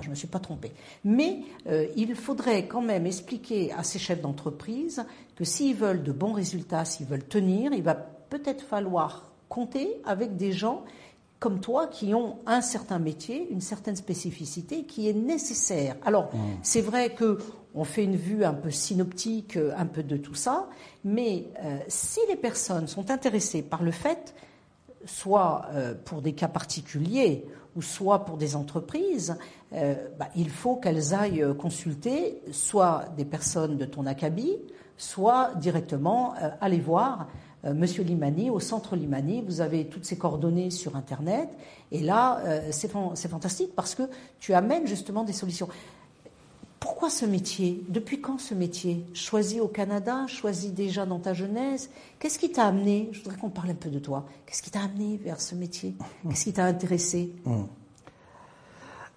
je 0.00 0.06
ne 0.06 0.10
me 0.10 0.14
suis 0.14 0.28
pas 0.28 0.38
trompée. 0.38 0.72
Mais 1.04 1.42
euh, 1.66 1.86
il 1.96 2.14
faudrait 2.14 2.66
quand 2.66 2.80
même 2.80 3.06
expliquer 3.06 3.72
à 3.72 3.82
ces 3.82 3.98
chefs 3.98 4.20
d'entreprise 4.20 5.04
que 5.34 5.44
s'ils 5.44 5.74
veulent 5.76 6.02
de 6.02 6.12
bons 6.12 6.32
résultats, 6.32 6.84
s'ils 6.84 7.06
veulent 7.06 7.26
tenir, 7.26 7.72
il 7.72 7.82
va 7.82 7.94
peut-être 7.94 8.62
falloir 8.62 9.32
compter 9.48 10.00
avec 10.04 10.36
des 10.36 10.52
gens 10.52 10.84
comme 11.38 11.60
toi 11.60 11.86
qui 11.86 12.14
ont 12.14 12.38
un 12.46 12.60
certain 12.60 12.98
métier, 12.98 13.48
une 13.50 13.60
certaine 13.60 13.96
spécificité 13.96 14.84
qui 14.84 15.08
est 15.08 15.12
nécessaire. 15.12 15.96
Alors, 16.04 16.30
c'est 16.62 16.80
vrai 16.80 17.14
que 17.14 17.38
on 17.74 17.84
fait 17.84 18.04
une 18.04 18.16
vue 18.16 18.44
un 18.44 18.54
peu 18.54 18.70
synoptique, 18.70 19.56
euh, 19.56 19.72
un 19.76 19.86
peu 19.86 20.02
de 20.02 20.16
tout 20.16 20.34
ça, 20.34 20.68
mais 21.04 21.46
euh, 21.62 21.78
si 21.86 22.20
les 22.28 22.36
personnes 22.36 22.88
sont 22.88 23.10
intéressées 23.10 23.62
par 23.62 23.82
le 23.82 23.92
fait 23.92 24.34
soit 25.04 25.66
euh, 25.72 25.94
pour 26.04 26.22
des 26.22 26.32
cas 26.32 26.48
particuliers 26.48 27.46
ou 27.76 27.82
soit 27.82 28.24
pour 28.24 28.36
des 28.36 28.56
entreprises, 28.56 29.36
euh, 29.72 29.94
bah, 30.18 30.28
il 30.34 30.50
faut 30.50 30.76
qu'elles 30.76 31.14
aillent 31.14 31.46
consulter 31.56 32.42
soit 32.50 33.04
des 33.16 33.24
personnes 33.24 33.76
de 33.76 33.84
ton 33.84 34.06
acabit, 34.06 34.56
soit 34.96 35.52
directement 35.56 36.34
aller 36.60 36.80
voir 36.80 37.28
Monsieur 37.74 38.02
Limani, 38.02 38.50
au 38.50 38.60
centre 38.60 38.96
Limani. 38.96 39.42
Vous 39.42 39.60
avez 39.60 39.86
toutes 39.86 40.04
ces 40.04 40.16
coordonnées 40.18 40.70
sur 40.70 40.96
Internet. 40.96 41.48
Et 41.92 42.00
là, 42.00 42.40
euh, 42.44 42.68
c'est 42.70 42.88
fantastique 42.90 43.74
parce 43.74 43.94
que 43.94 44.02
tu 44.38 44.54
amènes 44.54 44.86
justement 44.86 45.24
des 45.24 45.32
solutions. 45.32 45.68
Pourquoi 46.80 47.10
ce 47.10 47.26
métier? 47.26 47.82
Depuis 47.88 48.20
quand 48.20 48.38
ce 48.38 48.54
métier? 48.54 49.04
Choisi 49.12 49.60
au 49.60 49.68
Canada 49.68 50.26
Choisi 50.26 50.70
déjà 50.70 51.06
dans 51.06 51.18
ta 51.18 51.34
jeunesse? 51.34 51.90
Qu'est-ce 52.18 52.38
qui 52.38 52.52
t'a 52.52 52.66
amené? 52.66 53.08
Je 53.12 53.18
voudrais 53.22 53.36
qu'on 53.36 53.50
parle 53.50 53.70
un 53.70 53.74
peu 53.74 53.90
de 53.90 53.98
toi. 53.98 54.24
Qu'est-ce 54.46 54.62
qui 54.62 54.70
t'a 54.70 54.82
amené 54.82 55.16
vers 55.16 55.40
ce 55.40 55.54
métier? 55.54 55.96
Qu'est-ce 56.28 56.44
qui 56.44 56.52
t'a 56.52 56.64
intéressé? 56.64 57.32
Hmm. 57.44 57.64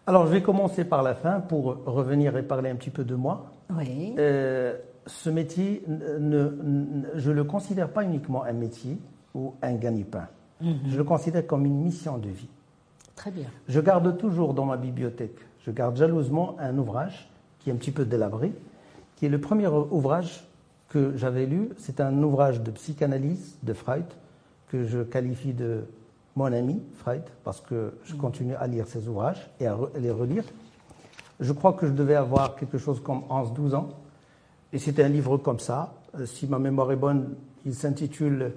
Alors, 0.07 0.25
je 0.25 0.31
vais 0.31 0.41
commencer 0.41 0.83
par 0.83 1.03
la 1.03 1.13
fin 1.13 1.39
pour 1.39 1.77
revenir 1.85 2.35
et 2.35 2.43
parler 2.43 2.71
un 2.71 2.75
petit 2.75 2.89
peu 2.89 3.03
de 3.03 3.13
moi. 3.13 3.51
Oui. 3.69 4.15
Euh, 4.17 4.75
ce 5.05 5.29
métier, 5.29 5.83
je 5.87 7.29
ne 7.29 7.35
le 7.35 7.43
considère 7.43 7.89
pas 7.89 8.03
uniquement 8.03 8.43
un 8.43 8.53
métier 8.53 8.97
ou 9.33 9.53
un 9.61 9.73
gagne-pain. 9.73 10.27
Mhm. 10.61 10.79
Je 10.87 10.97
le 10.97 11.03
considère 11.03 11.45
comme 11.47 11.65
une 11.65 11.81
mission 11.81 12.17
de 12.17 12.29
vie. 12.29 12.49
Très 13.15 13.31
bien. 13.31 13.47
Je 13.67 13.79
garde 13.79 14.17
toujours 14.17 14.53
dans 14.53 14.65
ma 14.65 14.77
bibliothèque, 14.77 15.37
je 15.65 15.71
garde 15.71 15.97
jalousement 15.97 16.55
un 16.59 16.77
ouvrage 16.77 17.29
qui 17.59 17.69
est 17.69 17.73
un 17.73 17.75
petit 17.75 17.91
peu 17.91 18.05
délabré, 18.05 18.53
qui 19.15 19.25
est 19.25 19.29
le 19.29 19.39
premier 19.39 19.67
ouvrage 19.67 20.43
que 20.89 21.15
j'avais 21.15 21.45
lu. 21.45 21.69
C'est 21.77 22.01
un 22.01 22.23
ouvrage 22.23 22.61
de 22.61 22.71
psychanalyse 22.71 23.57
de 23.63 23.73
Freud, 23.73 24.05
que 24.69 24.83
je 24.83 24.99
qualifie 24.99 25.53
de 25.53 25.85
mon 26.35 26.45
ami 26.45 26.81
Freud, 26.95 27.23
parce 27.43 27.61
que 27.61 27.93
je 28.03 28.13
mhm. 28.13 28.19
continue 28.19 28.55
à 28.55 28.67
lire 28.67 28.87
ses 28.87 29.07
ouvrages 29.07 29.49
et 29.59 29.67
à 29.67 29.77
les 29.99 30.11
relire. 30.11 30.43
Je 31.39 31.53
crois 31.53 31.73
que 31.73 31.87
je 31.87 31.91
devais 31.91 32.15
avoir 32.15 32.55
quelque 32.55 32.77
chose 32.77 33.01
comme 33.01 33.21
11-12 33.29 33.75
ans. 33.75 33.89
Et 34.73 34.79
c'était 34.79 35.03
un 35.03 35.09
livre 35.09 35.37
comme 35.37 35.59
ça. 35.59 35.93
Euh, 36.19 36.25
si 36.25 36.47
ma 36.47 36.59
mémoire 36.59 36.91
est 36.91 36.97
bonne, 36.97 37.35
il 37.65 37.75
s'intitule 37.75 38.53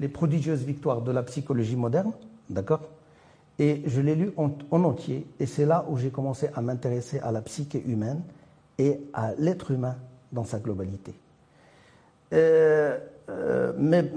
Les 0.00 0.08
prodigieuses 0.08 0.64
victoires 0.64 1.02
de 1.02 1.12
la 1.12 1.22
psychologie 1.22 1.76
moderne. 1.76 2.12
D'accord? 2.50 2.82
Et 3.58 3.82
je 3.86 4.00
l'ai 4.00 4.16
lu 4.16 4.32
en, 4.36 4.50
entier. 4.72 5.26
Et 5.38 5.46
c'est 5.46 5.66
là 5.66 5.86
où 5.88 5.96
j'ai 5.96 6.10
commencé 6.10 6.48
à 6.54 6.60
m'intéresser 6.60 7.20
à 7.20 7.30
la 7.30 7.40
psyché 7.42 7.82
humaine 7.86 8.22
et 8.78 9.00
à 9.12 9.34
l'être 9.38 9.70
humain 9.70 9.96
dans 10.32 10.44
sa 10.44 10.58
globalité. 10.58 11.14
Euh, 12.32 12.98
euh, 13.30 13.72
mais 13.78 14.10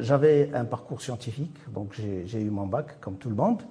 j'avais 0.00 0.50
un 0.52 0.66
parcours 0.66 1.00
scientifique, 1.00 1.56
donc 1.72 1.94
j'ai 1.94 2.40
eu 2.40 2.50
mon 2.50 2.66
bac 2.66 3.00
comme 3.00 3.16
tout 3.16 3.30
le 3.30 3.34
monde. 3.34 3.62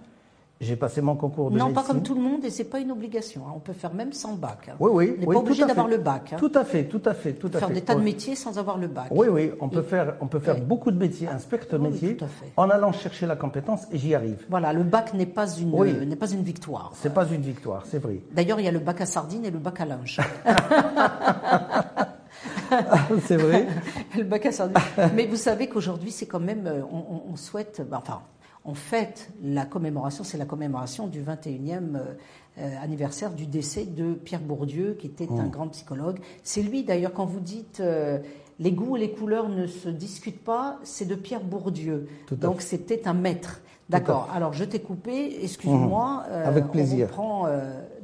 J'ai 0.64 0.76
passé 0.76 1.02
mon 1.02 1.16
concours 1.16 1.52
de 1.52 1.58
Non, 1.58 1.74
pas 1.74 1.84
comme 1.84 2.02
tout 2.02 2.16
le 2.16 2.22
monde, 2.22 2.46
et 2.46 2.50
c'est 2.50 2.64
pas 2.64 2.80
une 2.80 2.92
obligation. 2.92 3.42
Hein. 3.48 3.54
On 3.56 3.60
peut 3.60 3.74
faire 3.74 3.94
même 3.94 4.14
sans 4.14 4.34
bac. 4.34 4.70
Hein. 4.70 4.76
Oui, 4.80 4.92
oui. 4.94 5.14
On 5.18 5.20
n'est 5.20 5.26
pas 5.26 5.40
obligé 5.40 5.66
d'avoir 5.66 5.88
le 5.88 5.98
bac. 5.98 6.34
Hein. 6.34 6.38
Tout 6.40 6.52
à 6.56 6.64
fait, 6.64 6.86
tout 6.86 7.02
à 7.06 7.14
fait, 7.14 7.34
tout 7.34 7.52
à 7.54 7.60
faire 7.60 7.70
des 7.70 7.82
tas 7.82 7.96
de 7.96 8.02
métiers 8.02 8.36
sans 8.36 8.58
avoir 8.58 8.78
le 8.78 8.88
bac. 8.88 9.08
Oui, 9.12 9.28
oui. 9.30 9.52
On 9.60 9.70
peut 9.70 9.82
faire, 9.82 10.16
on 10.22 10.28
peut 10.28 10.40
faire 10.40 10.60
beaucoup 10.60 10.92
de 10.92 10.98
métiers, 10.98 11.28
inspecteur 11.28 11.82
oui, 11.82 11.90
métier, 11.90 12.18
en 12.58 12.70
allant 12.70 12.92
chercher 12.92 13.26
la 13.26 13.36
compétence, 13.36 13.88
et 13.92 13.98
j'y 13.98 14.16
arrive. 14.16 14.46
Voilà, 14.50 14.74
le 14.74 14.84
bac 14.84 15.14
n'est 15.14 15.26
pas 15.26 15.48
une, 15.48 16.06
n'est 16.06 16.16
pas 16.16 16.32
une 16.32 16.44
victoire. 16.44 16.92
C'est 16.96 17.14
pas 17.14 17.28
une 17.28 17.42
victoire, 17.42 17.84
c'est 17.86 18.00
vrai. 18.00 18.20
D'ailleurs, 18.32 18.60
il 18.60 18.66
y 18.66 18.70
a 18.70 18.72
le 18.72 18.80
bac 18.80 19.02
à 19.02 19.06
sardines 19.06 19.46
et 19.46 19.52
le 19.52 19.60
bac 19.60 19.82
à 19.82 19.86
linge. 19.86 20.20
c'est 23.26 23.38
vrai. 23.38 23.68
le 24.18 24.24
bac 24.24 24.46
à 24.46 24.52
sardines. 24.52 24.78
Mais 25.16 25.26
vous 25.26 25.36
savez 25.36 25.68
qu'aujourd'hui, 25.68 26.12
c'est 26.12 26.26
quand 26.26 26.40
même, 26.40 26.68
euh, 26.68 26.82
on, 26.92 27.32
on 27.32 27.36
souhaite, 27.36 27.82
bah, 27.90 28.02
enfin, 28.02 28.22
en 28.66 28.74
fait, 28.74 29.30
la 29.44 29.66
commémoration, 29.66 30.24
c'est 30.24 30.38
la 30.38 30.46
commémoration 30.46 31.08
du 31.08 31.22
21e 31.22 31.96
euh, 31.96 32.00
euh, 32.60 32.70
anniversaire 32.82 33.32
du 33.32 33.46
décès 33.46 33.86
de 33.86 34.14
Pierre 34.14 34.40
Bourdieu, 34.40 34.96
qui 34.98 35.08
était 35.08 35.28
un 35.30 35.46
mmh. 35.46 35.50
grand 35.50 35.68
psychologue. 35.70 36.20
C'est 36.44 36.62
lui, 36.62 36.84
d'ailleurs, 36.84 37.14
quand 37.14 37.26
vous 37.26 37.42
dites 37.42 37.82
euh, 37.82 38.20
les 38.60 38.72
goûts 38.72 38.96
et 38.96 39.02
les 39.02 39.12
couleurs 39.12 39.50
ne 39.50 39.68
se 39.68 39.90
discutent 39.90 40.44
pas, 40.44 40.80
c'est 40.84 41.06
de 41.06 41.16
Pierre 41.16 41.44
Bourdieu. 41.44 42.08
Donc 42.32 42.62
c'était 42.62 43.08
un 43.08 43.14
maître. 43.14 43.62
D'accord. 43.90 44.30
Alors 44.34 44.54
je 44.54 44.64
t'ai 44.64 44.80
coupé, 44.80 45.44
excuse-moi. 45.44 46.24
Mmh. 46.30 46.34
Avec 46.34 46.68
plaisir. 46.68 47.08
On 47.18 47.42
reprend 47.42 47.48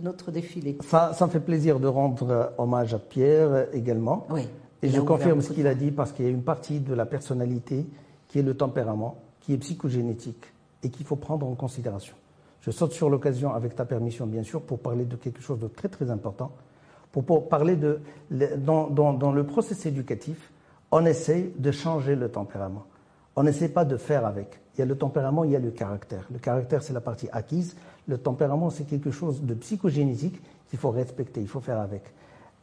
notre 0.02 0.32
défilé. 0.32 0.78
Ça, 0.82 1.13
ça 1.13 1.26
me 1.26 1.32
fait 1.32 1.39
plaisir 1.39 1.80
de 1.80 1.88
rendre 1.88 2.52
hommage 2.58 2.93
à 2.93 3.00
Pierre 3.00 3.67
également. 3.74 4.28
Oui. 4.30 4.50
Et 4.82 4.89
je 4.89 5.00
confirme 5.00 5.41
ce 5.41 5.54
qu'il 5.54 5.67
a 5.67 5.76
dit 5.76 5.91
parce 5.91 6.12
qu'il 6.12 6.26
y 6.26 6.28
a 6.28 6.32
une 6.32 6.43
partie 6.43 6.80
de 6.80 6.93
la 6.93 7.06
personnalité 7.06 7.86
qui 8.28 8.39
est 8.39 8.43
le 8.43 8.56
tempérament 8.56 9.15
qui 9.49 9.55
est 9.55 9.57
psychogénétique 9.57 10.45
et 10.83 10.91
qu'il 10.91 11.07
faut 11.07 11.15
prendre 11.15 11.47
en 11.47 11.55
considération. 11.55 12.13
Je 12.62 12.69
saute 12.69 12.91
sur 12.91 13.09
l'occasion, 13.09 13.51
avec 13.51 13.75
ta 13.75 13.83
permission 13.83 14.27
bien 14.27 14.43
sûr, 14.43 14.62
pour 14.62 14.77
parler 14.77 15.05
de 15.05 15.15
quelque 15.15 15.41
chose 15.41 15.57
de 15.57 15.67
très 15.67 15.88
très 15.88 16.12
important. 16.12 16.51
Pour, 17.12 17.49
parler 17.49 17.75
de. 17.75 17.99
Dans, 18.57 18.91
dans, 18.91 19.31
le 19.31 19.43
processus 19.47 19.88
éducatif, 19.88 20.51
on 20.91 21.03
essaie 21.03 21.51
de 21.57 21.71
changer 21.71 22.15
le 22.15 22.29
tempérament. 22.29 22.85
On 23.35 23.41
n'essaie 23.41 23.69
pas 23.69 23.85
de 23.85 23.97
faire 23.97 24.23
avec. 24.23 24.59
Il 24.75 24.81
y 24.81 24.83
a 24.83 24.85
le 24.85 24.95
tempérament, 24.95 25.43
il 25.43 25.49
y 25.49 25.55
a 25.55 25.59
le 25.59 25.71
caractère. 25.71 26.27
Le 26.31 26.38
caractère, 26.38 26.83
c'est 26.83 26.93
la 26.93 27.01
partie 27.01 27.27
acquise. 27.31 27.75
Le 28.07 28.19
tempérament, 28.19 28.69
c'est 28.69 28.83
quelque 28.83 29.09
chose 29.09 29.41
de 29.41 29.55
psychogénétique 29.55 30.39
qu'il 30.69 30.77
faut 30.77 30.91
respecter, 30.91 31.41
il 31.41 31.47
faut 31.47 31.59
faire 31.59 31.79
avec. 31.79 32.03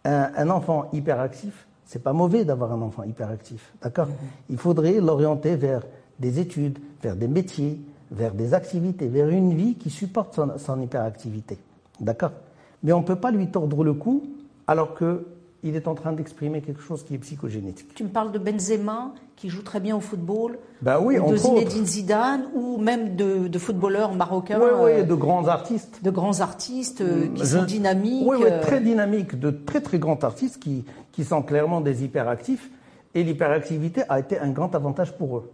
Un, 0.04 0.30
un 0.36 0.50
enfant 0.50 0.88
hyperactif, 0.92 1.66
c'est 1.84 2.04
pas 2.04 2.12
mauvais 2.12 2.44
d'avoir 2.44 2.70
un 2.70 2.80
enfant 2.80 3.02
hyperactif, 3.02 3.72
d'accord? 3.82 4.06
Mm-hmm. 4.06 4.50
Il 4.50 4.58
faudrait 4.58 5.00
l'orienter 5.00 5.56
vers 5.56 5.82
des 6.18 6.40
études, 6.40 6.78
vers 7.02 7.16
des 7.16 7.28
métiers, 7.28 7.78
vers 8.10 8.32
des 8.32 8.54
activités, 8.54 9.08
vers 9.08 9.28
une 9.28 9.54
vie 9.54 9.74
qui 9.74 9.90
supporte 9.90 10.38
son, 10.58 10.80
hyperactivité. 10.80 11.58
D'accord? 12.00 12.32
Mais 12.82 12.92
on 12.92 13.00
ne 13.00 13.06
peut 13.06 13.16
pas 13.16 13.30
lui 13.30 13.48
tordre 13.48 13.82
le 13.84 13.94
cou 13.94 14.22
alors 14.66 14.94
qu'il 14.96 15.76
est 15.76 15.88
en 15.88 15.94
train 15.94 16.12
d'exprimer 16.12 16.60
quelque 16.60 16.82
chose 16.82 17.04
qui 17.04 17.14
est 17.14 17.18
psychogénétique. 17.18 17.94
Tu 17.94 18.04
me 18.04 18.08
parles 18.08 18.32
de 18.32 18.38
Benzema, 18.38 19.12
qui 19.36 19.48
joue 19.48 19.62
très 19.62 19.80
bien 19.80 19.96
au 19.96 20.00
football, 20.00 20.58
ben 20.80 20.98
oui, 21.00 21.18
ou 21.18 21.30
de 21.30 21.36
Zinedine 21.36 21.86
Zidane, 21.86 22.44
ou 22.54 22.78
même 22.78 23.16
de, 23.16 23.58
footballeurs 23.58 24.14
marocains. 24.14 24.58
Oui, 24.60 24.70
oui, 24.82 24.90
euh, 24.92 25.02
de 25.02 25.14
grands 25.14 25.46
artistes. 25.46 26.00
De 26.02 26.10
grands 26.10 26.40
artistes 26.40 27.00
euh, 27.00 27.28
qui 27.34 27.46
sont 27.46 27.64
dynamiques. 27.64 28.26
Oui, 28.26 28.38
oui, 28.40 28.46
euh. 28.50 28.62
très 28.62 28.80
dynamiques, 28.80 29.38
de 29.38 29.50
très 29.50 29.80
très 29.80 29.98
grands 29.98 30.18
artistes 30.22 30.58
qui, 30.58 30.84
qui 31.12 31.24
sont 31.24 31.42
clairement 31.42 31.80
des 31.80 32.04
hyperactifs. 32.04 32.70
Et 33.14 33.22
l'hyperactivité 33.22 34.02
a 34.08 34.20
été 34.20 34.38
un 34.38 34.50
grand 34.50 34.74
avantage 34.74 35.16
pour 35.16 35.38
eux. 35.38 35.50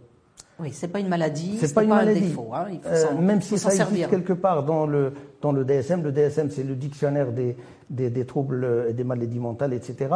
Oui, 0.63 0.71
c'est 0.71 0.87
pas 0.87 1.01
une 1.01 1.09
maladie, 1.09 1.57
c'est 1.59 1.73
pas, 1.73 1.81
pas 1.81 1.83
une 1.83 1.89
maladie. 1.89 2.19
un 2.19 2.27
défaut. 2.27 2.51
Hein. 2.53 2.67
Euh, 2.85 3.17
même 3.19 3.41
si 3.41 3.57
ça 3.57 3.73
existe 3.73 4.09
quelque 4.09 4.31
part 4.31 4.63
dans 4.63 4.85
le, 4.85 5.13
dans 5.41 5.51
le 5.51 5.65
DSM, 5.65 6.01
le 6.01 6.13
DSM 6.13 6.49
c'est 6.49 6.63
le 6.63 6.75
dictionnaire 6.75 7.33
des, 7.33 7.57
des, 7.89 8.09
des, 8.09 8.25
troubles 8.25 8.87
et 8.89 8.93
des 8.93 9.03
maladies 9.03 9.39
mentales, 9.39 9.73
etc. 9.73 10.15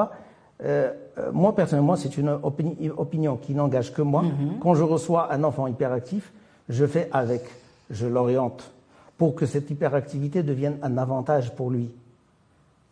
Euh, 0.63 0.91
euh, 1.17 1.31
moi 1.33 1.53
personnellement, 1.53 1.97
c'est 1.97 2.17
une 2.17 2.29
opinion 2.29 3.35
qui 3.35 3.53
n'engage 3.53 3.93
que 3.93 4.01
moi. 4.01 4.23
Mm-hmm. 4.23 4.59
Quand 4.61 4.73
je 4.73 4.83
reçois 4.83 5.33
un 5.33 5.43
enfant 5.43 5.67
hyperactif, 5.67 6.31
je 6.69 6.85
fais 6.85 7.09
avec, 7.11 7.43
je 7.89 8.07
l'oriente 8.07 8.71
pour 9.17 9.35
que 9.35 9.45
cette 9.45 9.69
hyperactivité 9.69 10.43
devienne 10.43 10.77
un 10.81 10.97
avantage 10.97 11.53
pour 11.55 11.71
lui, 11.71 11.89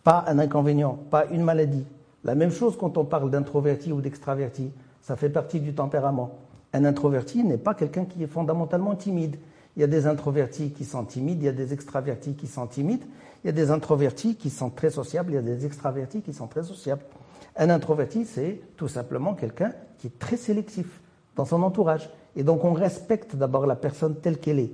pas 0.04 0.26
un 0.28 0.40
inconvénient, 0.40 1.00
pas 1.10 1.26
une 1.32 1.44
maladie. 1.44 1.86
La 2.26 2.36
même 2.36 2.52
chose 2.52 2.76
quand 2.78 2.98
on 2.98 3.06
parle 3.06 3.30
d'introverti 3.30 3.94
ou 3.94 4.02
d'extraverti, 4.02 4.72
ça 5.02 5.16
fait 5.16 5.30
partie 5.30 5.60
du 5.60 5.74
tempérament. 5.74 6.32
Un 6.76 6.84
introverti 6.84 7.42
n'est 7.42 7.58
pas 7.58 7.74
quelqu'un 7.74 8.04
qui 8.04 8.22
est 8.22 8.28
fondamentalement 8.28 8.96
timide. 8.96 9.38
Il 9.78 9.80
y 9.80 9.84
a 9.86 9.88
des 9.88 10.08
introvertis 10.08 10.72
qui 10.72 10.84
sont 10.84 11.06
timides, 11.06 11.42
il 11.42 11.46
y 11.46 11.48
a 11.48 11.54
des 11.54 11.72
extravertis 11.72 12.34
qui 12.34 12.48
sont 12.48 12.68
timides, 12.68 13.04
il 13.44 13.48
y 13.48 13.50
a 13.50 13.54
des 13.54 13.72
introvertis 13.72 14.36
qui 14.36 14.50
sont 14.50 14.70
très 14.70 14.90
sociables, 14.90 15.32
il 15.32 15.36
y 15.36 15.38
a 15.38 15.42
des 15.42 15.66
extravertis 15.66 16.22
qui 16.22 16.34
sont 16.34 16.48
très 16.48 16.64
sociables. 16.64 17.04
Un 17.56 17.70
introverti, 17.70 18.26
c'est 18.26 18.60
tout 18.76 18.90
simplement 18.90 19.36
quelqu'un 19.36 19.72
qui 20.00 20.08
est 20.08 20.20
très 20.20 20.36
sélectif 20.36 21.00
dans 21.38 21.46
son 21.46 21.64
entourage. 21.64 22.10
Et 22.36 22.44
donc 22.44 22.66
on 22.66 22.74
respecte 22.74 23.38
d'abord 23.38 23.66
la 23.68 23.78
personne 23.78 24.16
telle 24.16 24.38
qu'elle 24.38 24.60
est, 24.60 24.74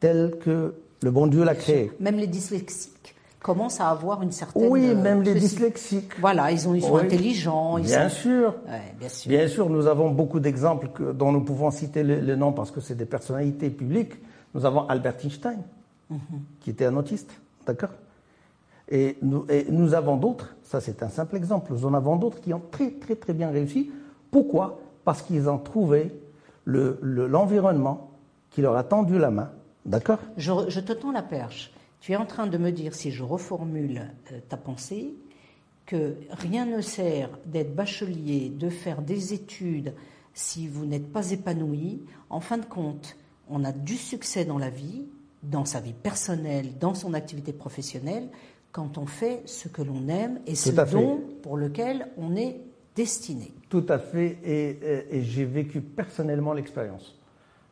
telle 0.00 0.38
que 0.40 0.74
le 1.00 1.10
bon 1.12 1.28
Dieu 1.28 1.44
l'a 1.44 1.54
créée. 1.54 1.92
Même 2.00 2.16
les 2.16 2.26
dyslexiques 2.26 3.14
commencent 3.46 3.80
à 3.80 3.90
avoir 3.90 4.22
une 4.22 4.32
certaine. 4.32 4.66
Oui, 4.68 4.92
même 4.96 5.22
les 5.22 5.34
dyslexiques. 5.34 6.18
Voilà, 6.18 6.50
ils, 6.50 6.68
ont, 6.68 6.74
ils 6.74 6.82
sont 6.82 6.96
intelligents. 6.96 7.78
bien, 7.78 8.08
sûr. 8.08 8.56
bien 8.98 9.08
sûr. 9.08 9.28
Bien 9.28 9.46
sûr, 9.46 9.70
nous 9.70 9.86
avons 9.86 10.10
beaucoup 10.10 10.40
d'exemples 10.40 10.88
dont 11.14 11.30
nous 11.30 11.44
pouvons 11.44 11.70
citer 11.70 12.02
les, 12.02 12.36
noms 12.36 12.52
parce 12.52 12.72
que 12.72 12.80
c'est 12.80 12.96
des 12.96 13.06
personnalités 13.06 13.70
publiques. 13.70 14.14
Nous 14.52 14.66
avons 14.66 14.88
Albert 14.88 15.18
Einstein, 15.22 15.62
mhm. 16.10 16.18
qui 16.58 16.70
était 16.70 16.86
un 16.86 16.96
autiste, 16.96 17.30
d'accord? 17.64 17.90
Et 18.88 19.16
nous, 19.22 19.46
et 19.48 19.66
nous 19.70 19.94
avons 19.94 20.16
d'autres, 20.16 20.56
ça 20.64 20.80
c'est 20.80 21.02
un 21.04 21.08
simple 21.08 21.36
exemple, 21.36 21.72
nous 21.72 21.86
en 21.86 21.94
avons 21.94 22.16
d'autres 22.16 22.40
qui 22.40 22.52
ont 22.52 22.62
très 22.70 22.90
très 22.90 23.14
très 23.14 23.32
bien 23.32 23.50
réussi. 23.50 23.90
Pourquoi? 24.30 24.80
Parce 25.04 25.22
qu'ils 25.22 25.48
ont 25.48 25.58
trouvé 25.58 26.12
l'environnement 26.64 28.10
le, 28.10 28.54
qui 28.54 28.60
leur 28.60 28.76
a 28.76 28.82
tendu 28.82 29.18
la 29.18 29.30
main, 29.30 29.50
d'accord? 29.84 30.18
Je, 30.36 30.52
je 30.68 30.80
te 30.80 30.92
tends 30.92 31.12
la 31.12 31.22
perche. 31.22 31.72
Tu 32.06 32.12
es 32.12 32.16
en 32.16 32.24
train 32.24 32.46
de 32.46 32.56
me 32.56 32.70
dire, 32.70 32.94
si 32.94 33.10
je 33.10 33.24
reformule 33.24 34.12
euh, 34.30 34.38
ta 34.48 34.56
pensée, 34.56 35.12
que 35.86 36.14
rien 36.30 36.64
ne 36.64 36.80
sert 36.80 37.30
d'être 37.46 37.74
bachelier, 37.74 38.48
de 38.48 38.68
faire 38.68 39.02
des 39.02 39.34
études 39.34 39.92
si 40.32 40.68
vous 40.68 40.86
n'êtes 40.86 41.12
pas 41.12 41.32
épanoui. 41.32 42.04
En 42.30 42.38
fin 42.38 42.58
de 42.58 42.64
compte, 42.64 43.16
on 43.50 43.64
a 43.64 43.72
du 43.72 43.96
succès 43.96 44.44
dans 44.44 44.56
la 44.56 44.70
vie, 44.70 45.08
dans 45.42 45.64
sa 45.64 45.80
vie 45.80 45.94
personnelle, 45.94 46.78
dans 46.78 46.94
son 46.94 47.12
activité 47.12 47.52
professionnelle, 47.52 48.28
quand 48.70 48.98
on 48.98 49.06
fait 49.06 49.42
ce 49.46 49.66
que 49.66 49.82
l'on 49.82 50.06
aime 50.06 50.38
et 50.46 50.54
ce 50.54 50.70
dont 50.70 51.20
pour 51.42 51.56
lequel 51.56 52.06
on 52.18 52.36
est 52.36 52.60
destinée. 52.94 53.52
Tout 53.68 53.86
à 53.88 53.98
fait, 53.98 54.38
et, 54.44 55.22
j'ai 55.24 55.44
vécu 55.44 55.80
personnellement 55.80 56.52
l'expérience. 56.52 57.18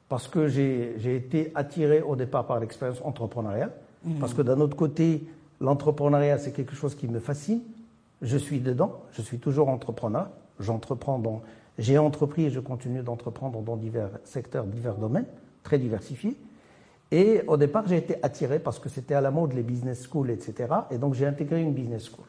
Parce 0.08 0.26
que 0.26 0.48
j'ai 0.48 1.14
été 1.14 1.52
attiré 1.54 2.02
au 2.02 2.16
départ 2.16 2.48
par 2.48 2.58
l'expérience 2.58 3.00
entrepreneuriale, 3.04 3.70
mmh. 4.04 4.18
parce 4.20 4.34
que 4.34 4.42
d'un 4.42 4.60
autre 4.60 4.76
côté, 4.76 5.26
l'entrepreneuriat, 5.60 6.38
c'est 6.38 6.52
quelque 6.52 6.74
chose 6.74 6.94
qui 6.94 7.08
me 7.08 7.18
fascine. 7.18 7.60
Je 8.22 8.36
suis 8.36 8.60
dedans, 8.60 9.02
je 9.12 9.22
suis 9.22 9.38
toujours 9.38 9.68
entrepreneur, 9.68 10.28
j'entreprends 10.60 11.18
dans, 11.18 11.42
j'ai 11.78 11.98
entrepris 11.98 12.44
et 12.46 12.50
je 12.50 12.60
continue 12.60 13.02
d'entreprendre 13.02 13.60
dans 13.62 13.76
divers 13.76 14.10
secteurs, 14.24 14.64
divers 14.64 14.96
domaines, 14.96 15.26
très 15.62 15.78
diversifiés. 15.78 16.36
Et 17.10 17.42
au 17.46 17.56
départ, 17.56 17.86
j'ai 17.86 17.98
été 17.98 18.16
attiré 18.22 18.58
parce 18.58 18.78
que 18.78 18.88
c'était 18.88 19.14
à 19.14 19.20
la 19.20 19.30
mode 19.30 19.52
les 19.52 19.62
business 19.62 20.02
schools, 20.08 20.30
etc. 20.30 20.72
Et 20.90 20.98
donc 20.98 21.14
j'ai 21.14 21.26
intégré 21.26 21.60
une 21.60 21.72
business 21.72 22.08
school. 22.08 22.26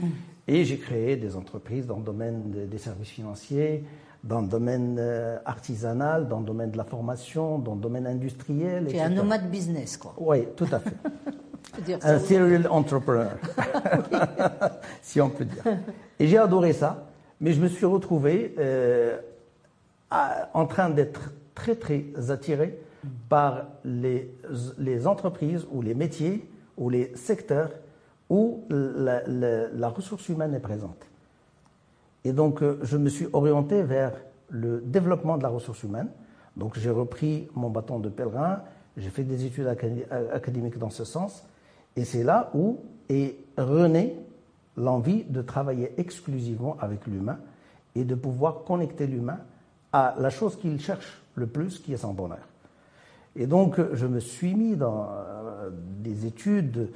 Mm. 0.00 0.06
Et 0.48 0.64
j'ai 0.64 0.78
créé 0.78 1.16
des 1.16 1.36
entreprises 1.36 1.86
dans 1.86 1.98
le 1.98 2.04
domaine 2.04 2.50
des 2.68 2.78
services 2.78 3.10
financiers, 3.10 3.84
dans 4.24 4.40
le 4.40 4.48
domaine 4.48 4.96
euh, 4.98 5.38
artisanal, 5.44 6.28
dans 6.28 6.40
le 6.40 6.46
domaine 6.46 6.70
de 6.70 6.76
la 6.76 6.84
formation, 6.84 7.58
dans 7.58 7.74
le 7.74 7.80
domaine 7.80 8.06
industriel. 8.06 8.86
Tu 8.88 8.96
es 8.96 9.00
un 9.00 9.10
nomade 9.10 9.50
business, 9.50 9.96
quoi. 9.96 10.14
Oui, 10.18 10.48
tout 10.56 10.66
à 10.72 10.80
fait. 10.80 10.94
un 12.02 12.18
serial 12.18 12.66
entrepreneur, 12.68 13.36
si 15.02 15.20
on 15.20 15.30
peut 15.30 15.44
dire. 15.44 15.62
Et 16.18 16.26
j'ai 16.26 16.38
adoré 16.38 16.72
ça, 16.72 17.06
mais 17.40 17.52
je 17.52 17.60
me 17.60 17.68
suis 17.68 17.86
retrouvé 17.86 18.54
euh, 18.58 19.18
en 20.10 20.66
train 20.66 20.90
d'être 20.90 21.32
très, 21.54 21.76
très 21.76 22.04
attiré 22.30 22.78
par 23.28 23.66
les, 23.84 24.34
les, 24.78 25.06
entreprises 25.06 25.66
ou 25.70 25.82
les 25.82 25.94
métiers 25.94 26.50
ou 26.76 26.90
les 26.90 27.12
secteurs 27.14 27.70
où 28.28 28.64
la, 28.70 29.22
la, 29.26 29.88
ressource 29.88 30.28
humaine 30.28 30.54
est 30.54 30.60
présente. 30.60 31.07
Et 32.28 32.34
donc, 32.34 32.62
euh, 32.62 32.78
je 32.82 32.98
me 32.98 33.08
suis 33.08 33.26
orienté 33.32 33.82
vers 33.82 34.12
le 34.50 34.82
développement 34.84 35.38
de 35.38 35.42
la 35.42 35.48
ressource 35.48 35.82
humaine. 35.82 36.10
Donc, 36.58 36.78
j'ai 36.78 36.90
repris 36.90 37.48
mon 37.54 37.70
bâton 37.70 38.00
de 38.00 38.10
pèlerin, 38.10 38.60
j'ai 38.98 39.08
fait 39.08 39.22
des 39.24 39.46
études 39.46 39.66
académiques 39.66 40.76
dans 40.76 40.90
ce 40.90 41.04
sens, 41.04 41.42
et 41.96 42.04
c'est 42.04 42.24
là 42.24 42.50
où 42.52 42.80
est 43.08 43.36
rené 43.56 44.14
l'envie 44.76 45.24
de 45.24 45.40
travailler 45.40 45.94
exclusivement 45.96 46.76
avec 46.80 47.06
l'humain 47.06 47.38
et 47.94 48.04
de 48.04 48.14
pouvoir 48.14 48.64
connecter 48.64 49.06
l'humain 49.06 49.38
à 49.94 50.14
la 50.18 50.28
chose 50.28 50.56
qu'il 50.56 50.78
cherche 50.78 51.22
le 51.34 51.46
plus, 51.46 51.78
qui 51.78 51.94
est 51.94 51.98
son 51.98 52.12
bonheur. 52.12 52.46
Et 53.36 53.46
donc, 53.46 53.80
je 53.94 54.06
me 54.06 54.20
suis 54.20 54.54
mis 54.54 54.76
dans 54.76 55.08
euh, 55.10 55.70
des 55.72 56.26
études 56.26 56.90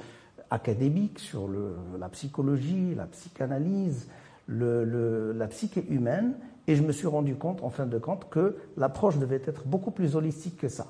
académiques 0.51 1.17
sur 1.17 1.49
la 1.97 2.09
psychologie, 2.09 2.93
la 2.93 3.07
psychanalyse, 3.07 4.07
la 4.47 5.47
psyché 5.47 5.85
humaine, 5.89 6.33
et 6.67 6.75
je 6.75 6.83
me 6.83 6.91
suis 6.91 7.07
rendu 7.07 7.35
compte, 7.35 7.63
en 7.63 7.69
fin 7.69 7.85
de 7.85 7.97
compte, 7.97 8.29
que 8.29 8.57
l'approche 8.77 9.17
devait 9.17 9.41
être 9.45 9.63
beaucoup 9.65 9.91
plus 9.91 10.15
holistique 10.15 10.57
que 10.57 10.69
ça. 10.69 10.87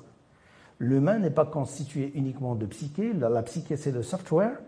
L'humain 0.78 1.18
n'est 1.18 1.30
pas 1.30 1.44
constitué 1.44 2.12
uniquement 2.14 2.54
de 2.54 2.66
psyché, 2.66 3.12
la, 3.12 3.42
psyché 3.42 3.76
c'est 3.76 3.92
le 3.92 4.02
software, 4.02 4.58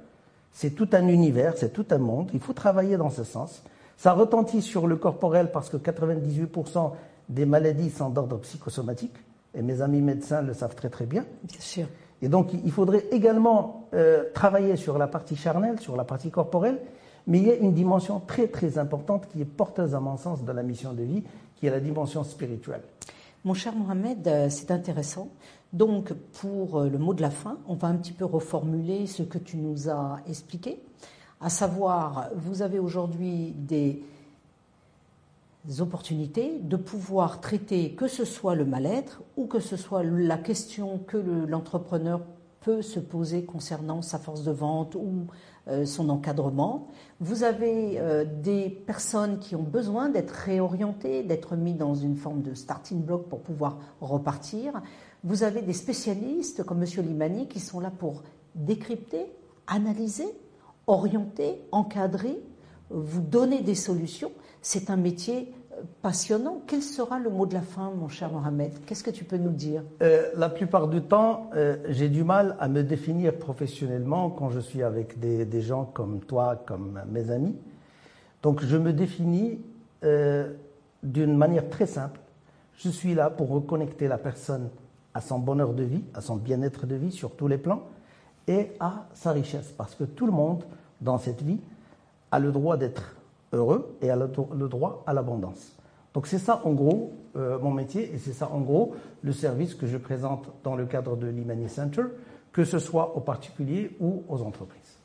c'est 0.52 0.70
tout 0.70 0.88
un 0.92 1.08
univers, 1.08 1.54
c'est 1.56 1.72
tout 1.72 1.86
un 1.90 1.98
monde, 1.98 2.30
il 2.32 2.40
faut 2.40 2.52
travailler 2.52 2.96
dans 2.96 3.10
ce 3.10 3.24
sens. 3.24 3.62
Ça 3.96 4.12
retentit 4.12 4.62
sur 4.62 4.86
le 4.86 4.96
corporel 4.96 5.50
parce 5.50 5.68
que 5.68 5.76
98% 5.76 6.92
des 7.28 7.46
maladies 7.46 7.90
sont 7.90 8.10
d'ordre 8.10 8.38
psychosomatique 8.38 9.16
et 9.54 9.62
mes 9.62 9.80
amis 9.80 10.00
médecins 10.00 10.42
le 10.42 10.54
savent 10.54 10.74
très 10.74 10.90
très 10.90 11.06
bien. 11.06 11.24
Bien 11.44 11.60
sûr. 11.60 11.86
Et 12.22 12.28
donc 12.28 12.52
il 12.52 12.72
faudrait 12.72 13.04
également 13.10 13.88
euh, 13.94 14.24
travailler 14.32 14.76
sur 14.76 14.98
la 14.98 15.06
partie 15.06 15.36
charnelle, 15.36 15.80
sur 15.80 15.96
la 15.96 16.04
partie 16.04 16.30
corporelle, 16.30 16.78
mais 17.26 17.38
il 17.38 17.46
y 17.46 17.50
a 17.50 17.56
une 17.56 17.72
dimension 17.72 18.20
très 18.20 18.48
très 18.48 18.78
importante 18.78 19.28
qui 19.28 19.40
est 19.40 19.46
porteuse 19.46 19.94
à 19.94 20.00
mon 20.00 20.16
sens 20.16 20.44
de 20.44 20.52
la 20.52 20.62
mission 20.62 20.92
de 20.92 21.02
vie, 21.02 21.24
qui 21.56 21.66
est 21.66 21.70
la 21.70 21.80
dimension 21.80 22.22
spirituelle. 22.24 22.82
Mon 23.44 23.54
cher 23.54 23.74
Mohamed, 23.74 24.26
euh, 24.26 24.48
c'est 24.50 24.70
intéressant. 24.70 25.28
Donc 25.72 26.12
pour 26.40 26.80
euh, 26.80 26.88
le 26.88 26.98
mot 26.98 27.14
de 27.14 27.22
la 27.22 27.30
fin, 27.30 27.58
on 27.68 27.74
va 27.74 27.88
un 27.88 27.96
petit 27.96 28.12
peu 28.12 28.24
reformuler 28.24 29.06
ce 29.06 29.22
que 29.22 29.38
tu 29.38 29.56
nous 29.56 29.88
as 29.88 30.20
expliqué, 30.28 30.80
à 31.40 31.50
savoir, 31.50 32.30
vous 32.34 32.62
avez 32.62 32.78
aujourd'hui 32.78 33.52
des 33.56 34.02
opportunités 35.80 36.58
de 36.60 36.76
pouvoir 36.76 37.40
traiter 37.40 37.92
que 37.92 38.08
ce 38.08 38.24
soit 38.24 38.54
le 38.54 38.64
mal-être 38.64 39.22
ou 39.36 39.46
que 39.46 39.60
ce 39.60 39.76
soit 39.76 40.02
la 40.02 40.38
question 40.38 40.98
que 41.06 41.18
l'entrepreneur 41.18 42.22
peut 42.60 42.82
se 42.82 43.00
poser 43.00 43.44
concernant 43.44 44.00
sa 44.00 44.18
force 44.18 44.44
de 44.44 44.50
vente 44.50 44.94
ou 44.94 45.26
son 45.84 46.08
encadrement. 46.08 46.88
Vous 47.18 47.44
avez 47.44 47.98
euh, 47.98 48.24
des 48.42 48.68
personnes 48.68 49.38
qui 49.38 49.56
ont 49.56 49.62
besoin 49.62 50.10
d'être 50.10 50.32
réorientées, 50.32 51.22
d'être 51.22 51.56
mis 51.56 51.74
dans 51.74 51.94
une 51.94 52.16
forme 52.16 52.42
de 52.42 52.54
starting 52.54 53.02
block 53.02 53.28
pour 53.28 53.40
pouvoir 53.40 53.78
repartir. 54.00 54.82
Vous 55.24 55.42
avez 55.42 55.62
des 55.62 55.72
spécialistes 55.72 56.62
comme 56.62 56.82
M. 56.82 56.88
Limani 57.04 57.48
qui 57.48 57.60
sont 57.60 57.80
là 57.80 57.90
pour 57.90 58.22
décrypter, 58.54 59.26
analyser, 59.66 60.28
orienter, 60.86 61.62
encadrer, 61.72 62.38
vous 62.90 63.22
donner 63.22 63.62
des 63.62 63.74
solutions. 63.74 64.30
C'est 64.60 64.90
un 64.90 64.96
métier 64.96 65.52
euh, 65.52 65.55
passionnant. 66.02 66.62
Quel 66.66 66.82
sera 66.82 67.18
le 67.18 67.30
mot 67.30 67.46
de 67.46 67.54
la 67.54 67.60
fin, 67.60 67.90
mon 67.90 68.08
cher 68.08 68.30
Mohamed? 68.30 68.72
Qu'est-ce 68.86 69.04
que 69.04 69.10
tu 69.10 69.24
peux 69.24 69.36
nous 69.36 69.50
dire? 69.50 69.82
Euh, 70.02 70.30
La 70.36 70.48
plupart 70.48 70.88
du 70.88 71.02
temps, 71.02 71.50
euh, 71.54 71.76
j'ai 71.88 72.08
du 72.08 72.24
mal 72.24 72.56
à 72.60 72.68
me 72.68 72.82
définir 72.82 73.34
professionnellement 73.34 74.30
quand 74.30 74.50
je 74.50 74.60
suis 74.60 74.82
avec 74.82 75.18
des, 75.18 75.62
gens 75.62 75.84
comme 75.84 76.20
toi, 76.20 76.62
comme 76.66 77.00
mes 77.10 77.30
amis. 77.30 77.56
Donc 78.42 78.62
je 78.62 78.76
me 78.76 78.92
définis 78.92 79.60
d'une 81.02 81.36
manière 81.36 81.68
très 81.68 81.86
simple. 81.86 82.20
Je 82.76 82.90
suis 82.90 83.14
là 83.14 83.30
pour 83.30 83.48
reconnecter 83.48 84.06
la 84.06 84.18
personne 84.18 84.68
à 85.14 85.20
son 85.20 85.38
bonheur 85.38 85.72
de 85.72 85.82
vie, 85.82 86.04
à 86.14 86.20
son 86.20 86.36
bien-être 86.36 86.86
de 86.86 86.94
vie 86.94 87.10
sur 87.10 87.34
tous 87.34 87.48
les 87.48 87.56
plans 87.56 87.82
et 88.46 88.72
à 88.80 89.06
sa 89.14 89.32
richesse. 89.32 89.72
Parce 89.76 89.94
que 89.94 90.04
tout 90.04 90.26
le 90.26 90.32
monde, 90.32 90.62
dans 91.00 91.18
cette 91.18 91.42
vie, 91.42 91.58
a 92.30 92.38
le 92.38 92.52
droit 92.52 92.76
d'être 92.76 93.15
heureux 93.56 93.96
et 94.02 94.10
a 94.10 94.16
le, 94.16 94.68
droit 94.68 95.02
à 95.06 95.12
l'abondance. 95.12 95.72
Donc 96.14 96.26
c'est 96.26 96.38
ça 96.38 96.62
en 96.64 96.72
gros 96.72 97.12
euh, 97.36 97.58
mon 97.58 97.70
métier 97.70 98.14
et 98.14 98.18
c'est 98.18 98.32
ça 98.32 98.50
en 98.50 98.60
gros 98.60 98.94
le 99.22 99.32
service 99.32 99.74
que 99.74 99.86
je 99.86 99.98
présente 99.98 100.50
dans 100.64 100.76
le 100.76 100.86
cadre 100.86 101.16
de 101.16 101.26
l'Imani 101.26 101.68
Center, 101.68 102.04
que 102.52 102.64
ce 102.64 102.78
soit 102.78 103.16
aux 103.16 103.20
particuliers 103.20 103.96
ou 104.00 104.22
aux 104.28 104.42
entreprises. 104.42 104.98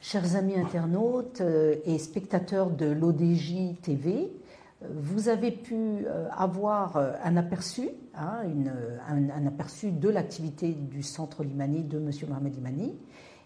Chers 0.00 0.36
amis 0.36 0.56
internautes 0.56 1.40
euh, 1.40 1.76
et 1.84 1.98
spectateurs 1.98 2.70
de 2.70 2.86
l'ODJ 2.86 3.80
TV, 3.82 4.32
euh, 4.82 4.86
vous 4.94 5.28
avez 5.28 5.50
pu 5.50 6.06
avoir 6.30 6.96
un 6.96 7.36
aperçu, 7.36 7.88
hein, 8.14 8.42
un, 9.08 9.30
un, 9.30 9.46
aperçu 9.46 9.92
de 9.92 10.08
l'activité 10.08 10.72
du 10.72 11.02
centre 11.02 11.42
Limani 11.42 11.82
de 11.82 11.98
M. 11.98 12.10
Mohamed 12.28 12.54
Limani, 12.54 12.98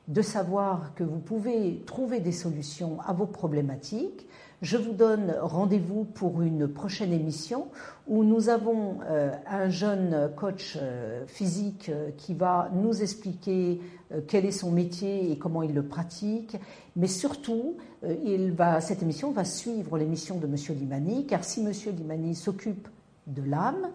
de 0.09 0.23
savoir 0.23 0.94
que 0.94 1.05
vous 1.05 1.18
pouvez 1.18 1.83
trouver 1.87 2.21
des 2.21 2.33
solutions 2.33 2.99
à 3.07 3.12
vos 3.12 3.27
problématiques, 3.27 4.27
je 4.61 4.77
vous 4.77 4.92
donne 4.92 5.37
rendez-vous 5.40 6.05
pour 6.05 6.42
une 6.42 6.66
prochaine 6.66 7.12
émission 7.12 7.68
où 8.09 8.25
nous 8.25 8.49
avons 8.49 8.99
euh, 9.09 9.31
un 9.47 9.68
jeune 9.68 10.33
coach 10.35 10.77
euh, 10.81 11.25
physique 11.27 11.90
euh, 11.90 12.11
qui 12.16 12.35
va 12.35 12.71
nous 12.75 13.03
expliquer 13.03 13.81
quel 14.27 14.47
est 14.47 14.53
son 14.53 14.73
métier 14.73 15.31
et 15.31 15.37
comment 15.37 15.62
il 15.62 15.75
le 15.75 15.83
pratique. 15.83 16.57
Mais 16.97 17.09
surtout, 17.09 17.77
il 18.25 18.53
va, 18.53 18.81
cette 18.81 19.03
émission 19.03 19.33
va 19.33 19.44
suivre 19.44 19.99
l'émission 19.99 20.38
de 20.38 20.47
M. 20.47 20.55
Limani, 20.71 21.27
car 21.27 21.44
si 21.44 21.61
M. 21.61 21.71
Limani 21.94 22.35
s'occupe 22.35 22.88
de 23.27 23.42
l'âme, 23.42 23.90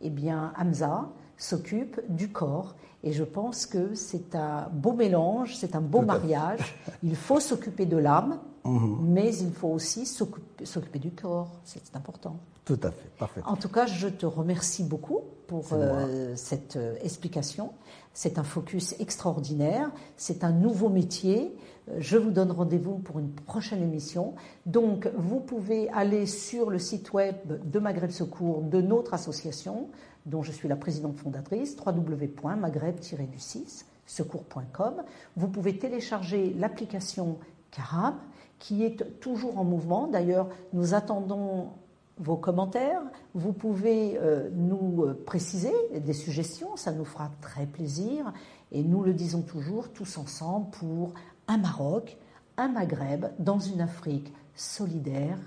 eh 0.00 0.08
bien 0.08 0.54
Hamza 0.58 1.10
s'occupe 1.36 2.00
du 2.08 2.32
corps. 2.32 2.76
Et 3.04 3.12
je 3.12 3.24
pense 3.24 3.66
que 3.66 3.94
c'est 3.94 4.34
un 4.34 4.70
beau 4.72 4.94
mélange, 4.94 5.54
c'est 5.54 5.76
un 5.76 5.82
beau 5.82 6.00
mariage. 6.00 6.78
Il 7.02 7.14
faut 7.14 7.40
s'occuper 7.40 7.84
de 7.84 7.98
l'âme, 7.98 8.38
Mhm. 8.64 8.98
Mais 9.02 9.36
il 9.36 9.52
faut 9.52 9.68
aussi 9.68 10.06
s'occuper 10.06 10.98
du 10.98 11.10
corps, 11.10 11.50
c'est 11.64 11.94
important. 11.94 12.38
Tout 12.64 12.80
à 12.82 12.90
fait, 12.92 13.10
parfait. 13.18 13.40
En 13.44 13.56
tout 13.56 13.68
cas, 13.68 13.86
je 13.86 14.06
te 14.06 14.24
remercie 14.24 14.84
beaucoup 14.84 15.22
pour 15.48 15.64
euh, 15.72 16.36
cette 16.36 16.76
euh, 16.76 16.94
explication. 17.02 17.72
C'est 18.14 18.38
un 18.38 18.44
focus 18.44 18.94
extraordinaire, 19.00 19.90
c'est 20.16 20.44
un 20.44 20.52
nouveau 20.52 20.88
métier. 20.88 21.56
Euh, 21.90 21.96
je 21.98 22.16
vous 22.16 22.30
donne 22.30 22.52
rendez-vous 22.52 22.98
pour 22.98 23.18
une 23.18 23.32
prochaine 23.32 23.82
émission. 23.82 24.34
Donc, 24.64 25.10
vous 25.16 25.40
pouvez 25.40 25.90
aller 25.90 26.26
sur 26.26 26.70
le 26.70 26.78
site 26.78 27.12
web 27.12 27.34
de 27.64 27.78
Maghreb 27.80 28.10
Secours, 28.10 28.62
de 28.62 28.80
notre 28.80 29.12
association, 29.12 29.88
dont 30.24 30.42
je 30.42 30.52
suis 30.52 30.68
la 30.68 30.76
présidente 30.76 31.16
fondatrice, 31.16 31.76
www.maghreb-du6 31.84 33.86
secours.com. 34.06 35.02
Vous 35.36 35.48
pouvez 35.48 35.78
télécharger 35.78 36.54
l'application 36.58 37.38
Carab 37.72 38.14
qui 38.62 38.84
est 38.84 39.18
toujours 39.18 39.58
en 39.58 39.64
mouvement. 39.64 40.06
D'ailleurs, 40.06 40.48
nous 40.72 40.94
attendons 40.94 41.70
vos 42.18 42.36
commentaires. 42.36 43.02
Vous 43.34 43.52
pouvez 43.52 44.16
euh, 44.18 44.48
nous 44.54 45.02
euh, 45.04 45.20
préciser 45.26 45.72
des 45.92 46.12
suggestions, 46.12 46.76
ça 46.76 46.92
nous 46.92 47.04
fera 47.04 47.30
très 47.40 47.66
plaisir. 47.66 48.32
Et 48.70 48.84
nous 48.84 49.02
le 49.02 49.14
disons 49.14 49.42
toujours, 49.42 49.88
tous 49.88 50.16
ensemble, 50.16 50.70
pour 50.70 51.12
un 51.48 51.58
Maroc, 51.58 52.16
un 52.56 52.68
Maghreb, 52.68 53.26
dans 53.40 53.58
une 53.58 53.80
Afrique 53.80 54.32
solidaire, 54.54 55.38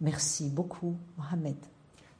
Merci 0.00 0.50
beaucoup, 0.50 0.96
Mohamed. 1.16 1.56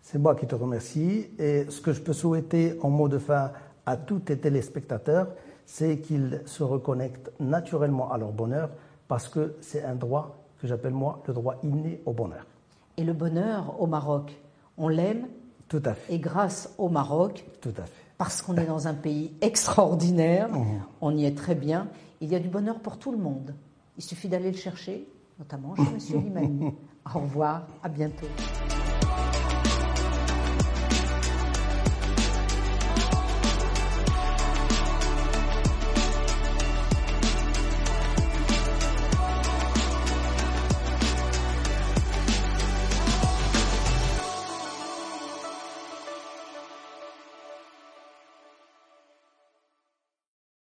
C'est 0.00 0.18
moi 0.18 0.34
qui 0.34 0.46
te 0.46 0.54
remercie. 0.54 1.26
Et 1.38 1.66
ce 1.68 1.80
que 1.80 1.92
je 1.92 2.00
peux 2.00 2.12
souhaiter 2.12 2.78
en 2.82 2.88
mot 2.88 3.08
de 3.08 3.18
fin 3.18 3.52
à 3.84 3.96
tous 3.96 4.20
tes 4.20 4.38
téléspectateurs, 4.38 5.28
c'est 5.66 5.98
qu'ils 5.98 6.40
se 6.46 6.62
reconnectent 6.62 7.30
naturellement 7.40 8.10
à 8.12 8.16
leur 8.16 8.32
bonheur 8.32 8.70
parce 9.08 9.28
que 9.28 9.56
c'est 9.60 9.82
un 9.82 9.94
droit 9.94 10.43
que 10.64 10.68
j'appelle 10.68 10.94
moi 10.94 11.22
le 11.26 11.34
droit 11.34 11.56
inné 11.62 12.00
au 12.06 12.14
bonheur. 12.14 12.46
Et 12.96 13.04
le 13.04 13.12
bonheur 13.12 13.78
au 13.82 13.86
Maroc, 13.86 14.34
on 14.78 14.88
l'aime 14.88 15.26
Tout 15.68 15.82
à 15.84 15.92
fait. 15.92 16.14
et 16.14 16.18
grâce 16.18 16.72
au 16.78 16.88
Maroc, 16.88 17.44
Tout 17.60 17.68
à 17.76 17.82
fait. 17.82 17.92
parce 18.16 18.40
qu'on 18.40 18.56
est 18.56 18.64
dans 18.64 18.88
un 18.88 18.94
pays 18.94 19.30
extraordinaire, 19.42 20.48
Mhm. 20.48 20.80
on 21.02 21.14
y 21.14 21.26
est 21.26 21.36
très 21.36 21.54
bien, 21.54 21.88
il 22.22 22.30
y 22.32 22.34
a 22.34 22.38
du 22.40 22.48
bonheur 22.48 22.78
pour 22.80 22.96
tout 22.98 23.12
le 23.12 23.18
monde. 23.18 23.54
Il 23.98 24.02
suffit 24.02 24.28
d'aller 24.28 24.50
le 24.52 24.56
chercher, 24.56 25.06
notamment 25.38 25.74
chez 25.76 25.82
M. 26.14 26.22
Limani. 26.24 26.72
Au 27.14 27.18
revoir, 27.18 27.66
à 27.82 27.90
bientôt. 27.90 28.26